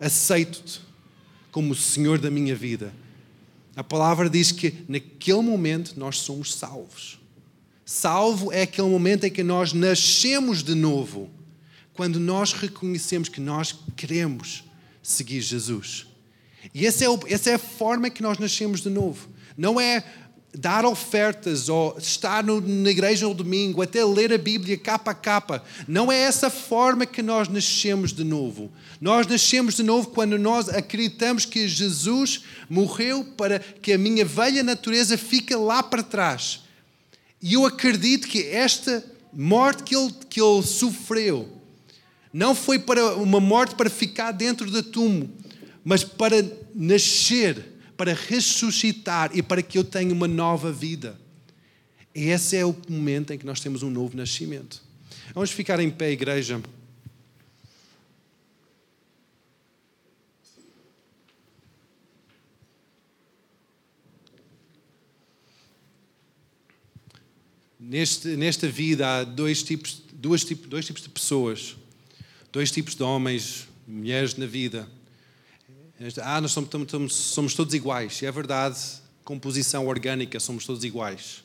aceito-te 0.01 0.81
como 1.51 1.73
o 1.73 1.77
Senhor 1.77 2.19
da 2.19 2.31
minha 2.31 2.55
vida. 2.55 2.93
A 3.77 3.85
palavra 3.85 4.29
diz 4.29 4.53
que 4.53 4.75
naquele 4.89 5.43
momento 5.43 5.95
nós 5.99 6.19
somos 6.19 6.55
salvos. 6.55 7.19
Salvo 7.85 8.53
é 8.53 8.63
aquele 8.63 8.89
momento 8.89 9.25
em 9.25 9.31
que 9.31 9.43
nós 9.43 9.73
nascemos 9.73 10.63
de 10.63 10.75
novo 10.75 11.31
quando 11.93 12.21
nós 12.21 12.53
reconhecemos 12.53 13.29
que 13.29 13.41
nós 13.41 13.75
queremos 13.97 14.65
seguir 15.03 15.41
Jesus. 15.41 16.07
E 16.75 16.87
essa 16.87 17.05
é, 17.05 17.09
essa 17.27 17.51
é 17.51 17.55
a 17.55 17.59
forma 17.59 18.11
que 18.11 18.23
nós 18.23 18.39
nascemos 18.39 18.81
de 18.81 18.91
novo. 18.91 19.29
Não 19.57 19.81
é 19.81 20.05
dar 20.53 20.85
ofertas 20.85 21.69
ou 21.69 21.97
estar 21.99 22.43
na 22.45 22.91
igreja 22.91 23.27
no 23.27 23.35
domingo, 23.35 23.83
até 23.83 24.05
ler 24.05 24.33
a 24.33 24.39
Bíblia 24.39 24.77
capa 24.77 25.13
a 25.13 25.15
capa. 25.15 25.63
Não 25.87 26.11
é 26.11 26.19
essa 26.19 26.51
forma 26.51 27.07
que 27.07 27.23
nós 27.23 27.49
nascemos 27.49 28.13
de 28.13 28.25
novo. 28.25 28.71
Nós 29.01 29.27
nascemos 29.27 29.77
de 29.77 29.83
novo 29.83 30.09
quando 30.09 30.39
nós 30.39 30.69
acreditamos 30.69 31.45
que 31.45 31.69
Jesus 31.69 32.43
morreu 32.69 33.25
para 33.37 33.59
que 33.59 33.93
a 33.93 33.99
minha 33.99 34.25
velha 34.25 34.63
natureza 34.63 35.17
fique 35.17 35.55
lá 35.55 35.83
para 35.83 36.03
trás. 36.03 36.61
E 37.41 37.55
eu 37.55 37.65
acredito 37.65 38.29
que 38.29 38.47
esta 38.47 39.05
morte 39.33 39.85
que 39.85 39.97
ele, 39.97 40.13
que 40.29 40.41
ele 40.43 40.63
sofreu 40.63 41.49
não 42.33 42.55
foi 42.55 42.79
para 42.79 43.17
uma 43.17 43.41
morte 43.41 43.75
para 43.75 43.91
ficar 43.91 44.33
dentro 44.33 44.71
do 44.71 44.83
túmulo, 44.83 45.31
mas 45.85 46.05
para 46.05 46.45
nascer, 46.75 47.80
para 48.01 48.15
ressuscitar 48.15 49.31
e 49.37 49.43
para 49.43 49.61
que 49.61 49.77
eu 49.77 49.85
tenha 49.85 50.11
uma 50.11 50.27
nova 50.27 50.73
vida. 50.73 51.21
E 52.15 52.31
esse 52.31 52.57
é 52.57 52.65
o 52.65 52.75
momento 52.89 53.31
em 53.31 53.37
que 53.37 53.45
nós 53.45 53.61
temos 53.61 53.83
um 53.83 53.91
novo 53.91 54.17
nascimento. 54.17 54.83
Vamos 55.35 55.51
ficar 55.51 55.79
em 55.81 55.91
pé, 55.91 56.11
igreja. 56.11 56.63
Neste, 67.79 68.29
nesta 68.29 68.67
vida 68.67 69.19
há 69.19 69.25
dois 69.25 69.63
tipos, 69.63 70.03
dois, 70.11 70.43
tipos, 70.43 70.71
dois 70.71 70.87
tipos 70.87 71.03
de 71.03 71.11
pessoas 71.11 71.77
dois 72.51 72.71
tipos 72.71 72.95
de 72.95 73.03
homens, 73.03 73.69
mulheres 73.87 74.37
na 74.37 74.47
vida. 74.47 74.89
Ah, 76.23 76.41
nós 76.41 76.53
somos, 76.53 76.71
somos, 76.91 77.15
somos 77.15 77.55
todos 77.55 77.75
iguais. 77.75 78.23
É 78.23 78.33
verdade, 78.33 78.79
composição 79.23 79.87
orgânica, 79.87 80.41
somos 80.41 80.65
todos 80.65 80.83
iguais. 80.83 81.45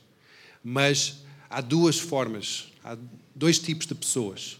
Mas 0.63 1.17
há 1.49 1.59
duas 1.59 1.99
formas, 1.99 2.67
há 2.83 2.97
dois 3.35 3.59
tipos 3.59 3.85
de 3.85 3.93
pessoas. 3.93 4.57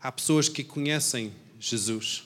Há 0.00 0.12
pessoas 0.12 0.48
que 0.48 0.62
conhecem 0.62 1.32
Jesus 1.58 2.24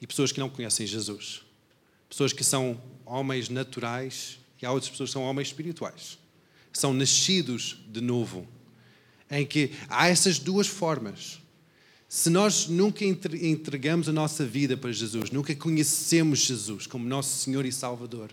e 0.00 0.06
pessoas 0.06 0.32
que 0.32 0.40
não 0.40 0.50
conhecem 0.50 0.86
Jesus. 0.86 1.42
Pessoas 2.08 2.32
que 2.32 2.44
são 2.44 2.80
homens 3.04 3.48
naturais 3.48 4.38
e 4.60 4.66
há 4.66 4.72
outras 4.72 4.90
pessoas 4.90 5.10
que 5.10 5.14
são 5.14 5.22
homens 5.22 5.48
espirituais. 5.48 6.18
São 6.72 6.92
nascidos 6.92 7.78
de 7.88 8.00
novo. 8.00 8.46
Em 9.30 9.46
que 9.46 9.72
há 9.88 10.08
essas 10.08 10.38
duas 10.38 10.66
formas. 10.66 11.40
Se 12.16 12.30
nós 12.30 12.68
nunca 12.68 13.04
entregamos 13.04 14.08
a 14.08 14.12
nossa 14.12 14.46
vida 14.46 14.76
para 14.76 14.92
Jesus, 14.92 15.32
nunca 15.32 15.52
conhecemos 15.52 16.38
Jesus 16.38 16.86
como 16.86 17.08
nosso 17.08 17.40
Senhor 17.40 17.66
e 17.66 17.72
Salvador, 17.72 18.30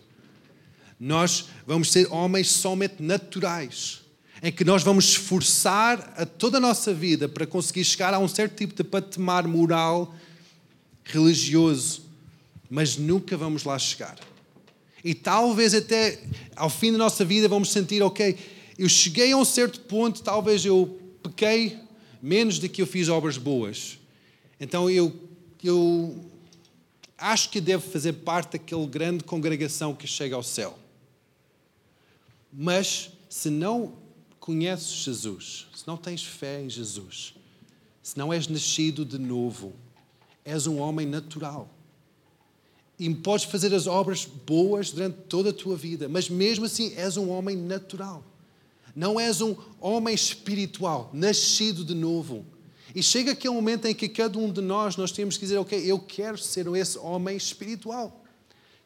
nós 0.99 1.45
vamos 1.65 1.91
ser 1.91 2.07
homens 2.13 2.51
somente 2.51 3.01
naturais, 3.01 4.01
em 4.43 4.51
que 4.51 4.63
nós 4.63 4.83
vamos 4.83 5.05
esforçar 5.05 6.13
a 6.15 6.27
toda 6.27 6.57
a 6.57 6.61
nossa 6.61 6.93
vida 6.93 7.27
para 7.27 7.47
conseguir 7.47 7.83
chegar 7.83 8.13
a 8.13 8.19
um 8.19 8.27
certo 8.27 8.55
tipo 8.55 8.75
de 8.75 8.83
patamar 8.83 9.47
moral, 9.47 10.13
religioso, 11.03 12.03
mas 12.69 12.97
nunca 12.97 13.35
vamos 13.35 13.63
lá 13.63 13.79
chegar. 13.79 14.15
E 15.03 15.15
talvez 15.15 15.73
até 15.73 16.21
ao 16.55 16.69
fim 16.69 16.91
da 16.91 16.99
nossa 16.99 17.25
vida 17.25 17.49
vamos 17.49 17.71
sentir, 17.71 18.03
ok, 18.03 18.37
eu 18.77 18.87
cheguei 18.87 19.31
a 19.31 19.37
um 19.37 19.43
certo 19.43 19.79
ponto, 19.79 20.21
talvez 20.21 20.63
eu 20.63 20.99
pequei, 21.23 21.79
menos 22.21 22.59
de 22.59 22.69
que 22.69 22.81
eu 22.81 22.87
fiz 22.87 23.09
obras 23.09 23.37
boas. 23.37 23.97
Então 24.59 24.89
eu, 24.89 25.13
eu 25.63 26.23
acho 27.17 27.49
que 27.49 27.59
devo 27.59 27.89
fazer 27.89 28.13
parte 28.13 28.53
daquela 28.53 28.85
grande 28.85 29.23
congregação 29.23 29.95
que 29.95 30.05
chega 30.05 30.35
ao 30.35 30.43
céu. 30.43 30.77
Mas 32.51 33.11
se 33.29 33.49
não 33.49 33.93
conheces 34.39 34.89
Jesus, 34.89 35.67
se 35.75 35.87
não 35.87 35.95
tens 35.97 36.23
fé 36.23 36.61
em 36.61 36.69
Jesus, 36.69 37.33
se 38.03 38.17
não 38.17 38.33
és 38.33 38.47
nascido 38.47 39.05
de 39.05 39.17
novo, 39.17 39.73
és 40.43 40.67
um 40.67 40.79
homem 40.79 41.05
natural. 41.05 41.69
E 42.99 43.09
podes 43.15 43.45
fazer 43.45 43.73
as 43.73 43.87
obras 43.87 44.25
boas 44.25 44.91
durante 44.91 45.17
toda 45.21 45.49
a 45.49 45.53
tua 45.53 45.75
vida, 45.75 46.09
mas 46.09 46.29
mesmo 46.29 46.65
assim 46.65 46.93
és 46.95 47.17
um 47.17 47.29
homem 47.29 47.55
natural. 47.55 48.23
Não 48.95 49.19
és 49.19 49.41
um 49.41 49.55
homem 49.79 50.13
espiritual, 50.13 51.09
nascido 51.13 51.83
de 51.83 51.93
novo. 51.93 52.45
E 52.93 53.01
chega 53.01 53.31
aquele 53.31 53.53
momento 53.53 53.85
em 53.85 53.95
que 53.95 54.09
cada 54.09 54.37
um 54.37 54.51
de 54.51 54.61
nós 54.61 54.97
nós 54.97 55.11
temos 55.11 55.37
que 55.37 55.45
dizer, 55.45 55.57
ok, 55.57 55.79
eu 55.85 55.99
quero 55.99 56.37
ser 56.37 56.67
esse 56.75 56.97
homem 56.97 57.37
espiritual. 57.37 58.23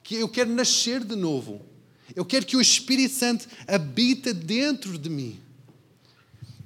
Que 0.04 0.16
eu 0.16 0.30
quero 0.30 0.52
nascer 0.52 1.04
de 1.04 1.16
novo. 1.16 1.62
Eu 2.16 2.24
quero 2.24 2.46
que 2.46 2.56
o 2.56 2.62
Espírito 2.62 3.16
Santo 3.16 3.48
habita 3.68 4.34
dentro 4.34 4.98
de 4.98 5.10
mim. 5.10 5.40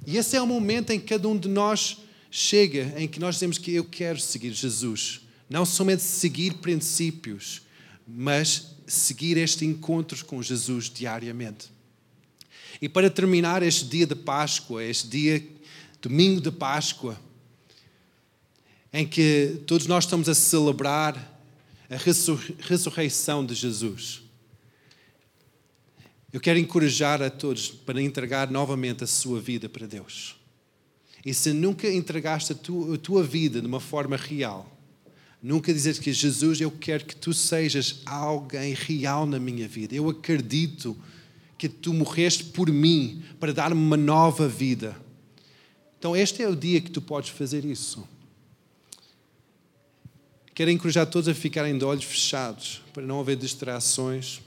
E 0.06 0.16
esse 0.16 0.36
é 0.36 0.42
o 0.42 0.46
momento 0.46 0.90
em 0.90 1.00
que 1.00 1.06
cada 1.06 1.28
um 1.28 1.38
de 1.38 1.48
nós 1.48 1.98
chega, 2.30 2.94
em 2.96 3.08
que 3.08 3.18
nós 3.18 3.36
dizemos 3.36 3.56
que 3.56 3.72
eu 3.72 3.84
quero 3.84 4.20
seguir 4.20 4.52
Jesus. 4.52 5.22
Não 5.48 5.64
somente 5.64 6.02
seguir 6.02 6.54
princípios, 6.54 7.62
mas 8.06 8.76
seguir 8.86 9.36
este 9.36 9.64
encontro 9.64 10.24
com 10.26 10.42
Jesus 10.42 10.90
diariamente. 10.90 11.70
E 12.80 12.88
para 12.88 13.10
terminar 13.10 13.62
este 13.62 13.84
dia 13.84 14.06
de 14.06 14.14
Páscoa, 14.14 14.82
este 14.82 15.06
dia, 15.08 15.46
domingo 16.00 16.40
de 16.40 16.50
Páscoa, 16.50 17.20
em 18.92 19.06
que 19.06 19.60
todos 19.66 19.86
nós 19.86 20.04
estamos 20.04 20.28
a 20.28 20.34
celebrar 20.34 21.38
a 21.90 21.96
ressurreição 21.96 23.44
de 23.44 23.54
Jesus. 23.54 24.22
Eu 26.32 26.40
quero 26.40 26.58
encorajar 26.58 27.20
a 27.20 27.28
todos 27.28 27.68
para 27.68 28.00
entregar 28.00 28.50
novamente 28.50 29.04
a 29.04 29.06
sua 29.06 29.40
vida 29.40 29.68
para 29.68 29.86
Deus. 29.86 30.36
E 31.26 31.34
se 31.34 31.52
nunca 31.52 31.88
entregaste 31.88 32.52
a 32.52 32.54
tua, 32.54 32.94
a 32.94 32.98
tua 32.98 33.22
vida 33.22 33.60
de 33.60 33.66
uma 33.66 33.80
forma 33.80 34.16
real, 34.16 34.78
nunca 35.42 35.72
dizer 35.72 35.98
que 35.98 36.12
Jesus, 36.12 36.60
eu 36.60 36.70
quero 36.70 37.04
que 37.04 37.16
tu 37.16 37.34
sejas 37.34 38.00
alguém 38.06 38.72
real 38.74 39.26
na 39.26 39.38
minha 39.38 39.68
vida. 39.68 39.94
Eu 39.94 40.08
acredito 40.08 40.96
que 41.60 41.68
tu 41.68 41.92
morreste 41.92 42.44
por 42.44 42.70
mim 42.72 43.22
para 43.38 43.52
dar-me 43.52 43.78
uma 43.78 43.98
nova 43.98 44.48
vida. 44.48 44.96
Então, 45.98 46.16
este 46.16 46.42
é 46.42 46.48
o 46.48 46.56
dia 46.56 46.80
que 46.80 46.90
tu 46.90 47.02
podes 47.02 47.28
fazer 47.28 47.66
isso. 47.66 48.08
Quero 50.54 50.70
encorajar 50.70 51.06
todos 51.06 51.28
a 51.28 51.34
ficarem 51.34 51.76
de 51.76 51.84
olhos 51.84 52.04
fechados, 52.04 52.80
para 52.94 53.02
não 53.02 53.20
haver 53.20 53.36
distrações. 53.36 54.40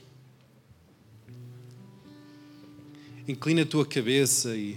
Inclina 3.28 3.62
a 3.62 3.66
tua 3.66 3.86
cabeça 3.86 4.56
e 4.56 4.76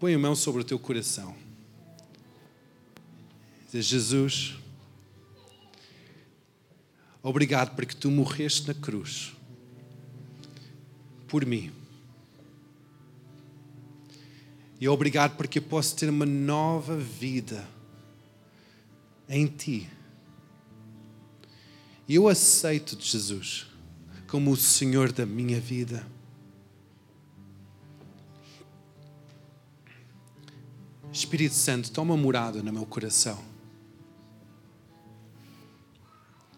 põe 0.00 0.14
a 0.14 0.18
mão 0.18 0.34
sobre 0.34 0.62
o 0.62 0.64
teu 0.64 0.78
coração. 0.78 1.36
Diz 3.70 3.84
Jesus, 3.84 4.54
obrigado 7.24 7.74
porque 7.74 7.94
tu 7.94 8.10
morreste 8.10 8.68
na 8.68 8.74
cruz 8.74 9.32
por 11.26 11.44
mim. 11.44 11.72
E 14.80 14.86
obrigado 14.86 15.36
porque 15.36 15.58
eu 15.58 15.62
posso 15.62 15.96
ter 15.96 16.10
uma 16.10 16.26
nova 16.26 16.96
vida 16.96 17.66
em 19.28 19.46
ti. 19.46 19.88
E 22.06 22.16
eu 22.16 22.28
aceito 22.28 22.96
Jesus 23.00 23.66
como 24.28 24.50
o 24.50 24.56
Senhor 24.56 25.10
da 25.10 25.24
minha 25.24 25.58
vida. 25.58 26.06
Espírito 31.10 31.54
Santo, 31.54 31.90
toma 31.90 32.16
morada 32.16 32.62
no 32.62 32.72
meu 32.72 32.84
coração. 32.84 33.53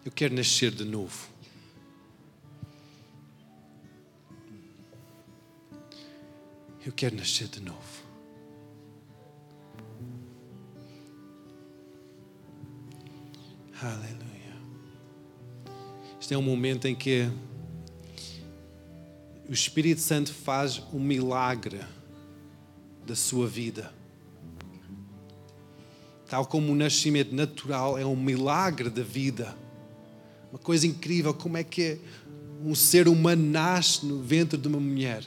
Eu 0.07 0.11
quero 0.13 0.33
nascer 0.33 0.71
de 0.71 0.85
novo. 0.85 1.27
Eu 6.85 6.93
quero 6.93 7.17
nascer 7.17 7.49
de 7.49 7.59
novo. 7.59 8.03
Aleluia. 13.81 14.55
Este 16.21 16.33
é 16.33 16.37
um 16.37 16.41
momento 16.41 16.87
em 16.87 16.95
que 16.95 17.29
o 19.49 19.51
Espírito 19.51 19.99
Santo 19.99 20.33
faz 20.33 20.81
um 20.93 21.01
milagre 21.01 21.81
da 23.05 23.13
sua 23.13 23.45
vida. 23.45 23.93
Tal 26.29 26.45
como 26.45 26.71
o 26.71 26.75
nascimento 26.75 27.35
natural 27.35 27.97
é 27.97 28.05
um 28.05 28.15
milagre 28.15 28.89
da 28.89 29.03
vida. 29.03 29.66
Uma 30.57 30.63
coisa 30.63 30.87
incrível, 30.87 31.35
como 31.35 31.55
é 31.55 31.63
que 31.63 31.99
um 32.65 32.73
ser 32.73 33.07
humano 33.07 33.47
nasce 33.47 34.03
no 34.03 34.23
ventre 34.23 34.57
de 34.57 34.67
uma 34.67 34.79
mulher. 34.79 35.23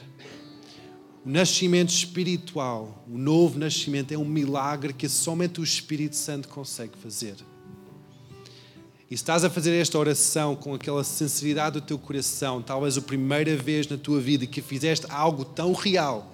O 1.25 1.29
nascimento 1.29 1.87
espiritual, 1.87 3.05
o 3.09 3.17
novo 3.17 3.57
nascimento, 3.57 4.11
é 4.11 4.17
um 4.17 4.25
milagre 4.25 4.91
que 4.91 5.07
somente 5.07 5.61
o 5.61 5.63
Espírito 5.63 6.17
Santo 6.17 6.49
consegue 6.49 6.97
fazer. 7.01 7.35
E 9.09 9.13
estás 9.13 9.45
a 9.45 9.49
fazer 9.49 9.71
esta 9.71 9.97
oração 9.97 10.53
com 10.53 10.75
aquela 10.75 11.01
sinceridade 11.01 11.79
do 11.79 11.85
teu 11.85 11.97
coração, 11.97 12.61
talvez 12.61 12.97
a 12.97 13.01
primeira 13.01 13.55
vez 13.55 13.87
na 13.87 13.97
tua 13.97 14.19
vida 14.19 14.45
que 14.45 14.61
fizeste 14.61 15.05
algo 15.09 15.45
tão 15.45 15.71
real, 15.71 16.29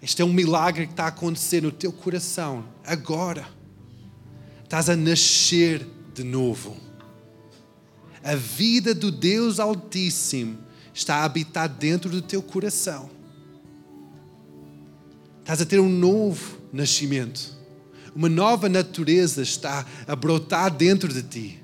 este 0.00 0.22
é 0.22 0.24
um 0.24 0.32
milagre 0.32 0.86
que 0.86 0.94
está 0.94 1.04
a 1.04 1.08
acontecer 1.08 1.62
no 1.62 1.70
teu 1.70 1.92
coração 1.92 2.64
agora. 2.86 3.46
Estás 4.64 4.88
a 4.88 4.96
nascer 4.96 5.86
de 6.14 6.24
novo. 6.24 6.76
A 8.22 8.34
vida 8.34 8.94
do 8.94 9.10
Deus 9.10 9.58
Altíssimo 9.58 10.58
está 10.92 11.16
a 11.16 11.24
habitar 11.24 11.68
dentro 11.68 12.10
do 12.10 12.20
teu 12.20 12.42
coração. 12.42 13.10
Estás 15.40 15.60
a 15.60 15.66
ter 15.66 15.80
um 15.80 15.88
novo 15.88 16.58
nascimento. 16.72 17.58
Uma 18.14 18.28
nova 18.28 18.68
natureza 18.68 19.42
está 19.42 19.86
a 20.06 20.14
brotar 20.14 20.70
dentro 20.70 21.12
de 21.12 21.22
ti. 21.22 21.60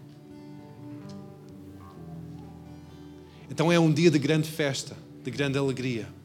Então 3.51 3.71
é 3.71 3.79
um 3.79 3.93
dia 3.93 4.11
de 4.11 4.19
grande 4.19 4.51
festa, 4.51 4.97
de 5.23 5.31
grande 5.31 5.59
alegria. 5.59 6.16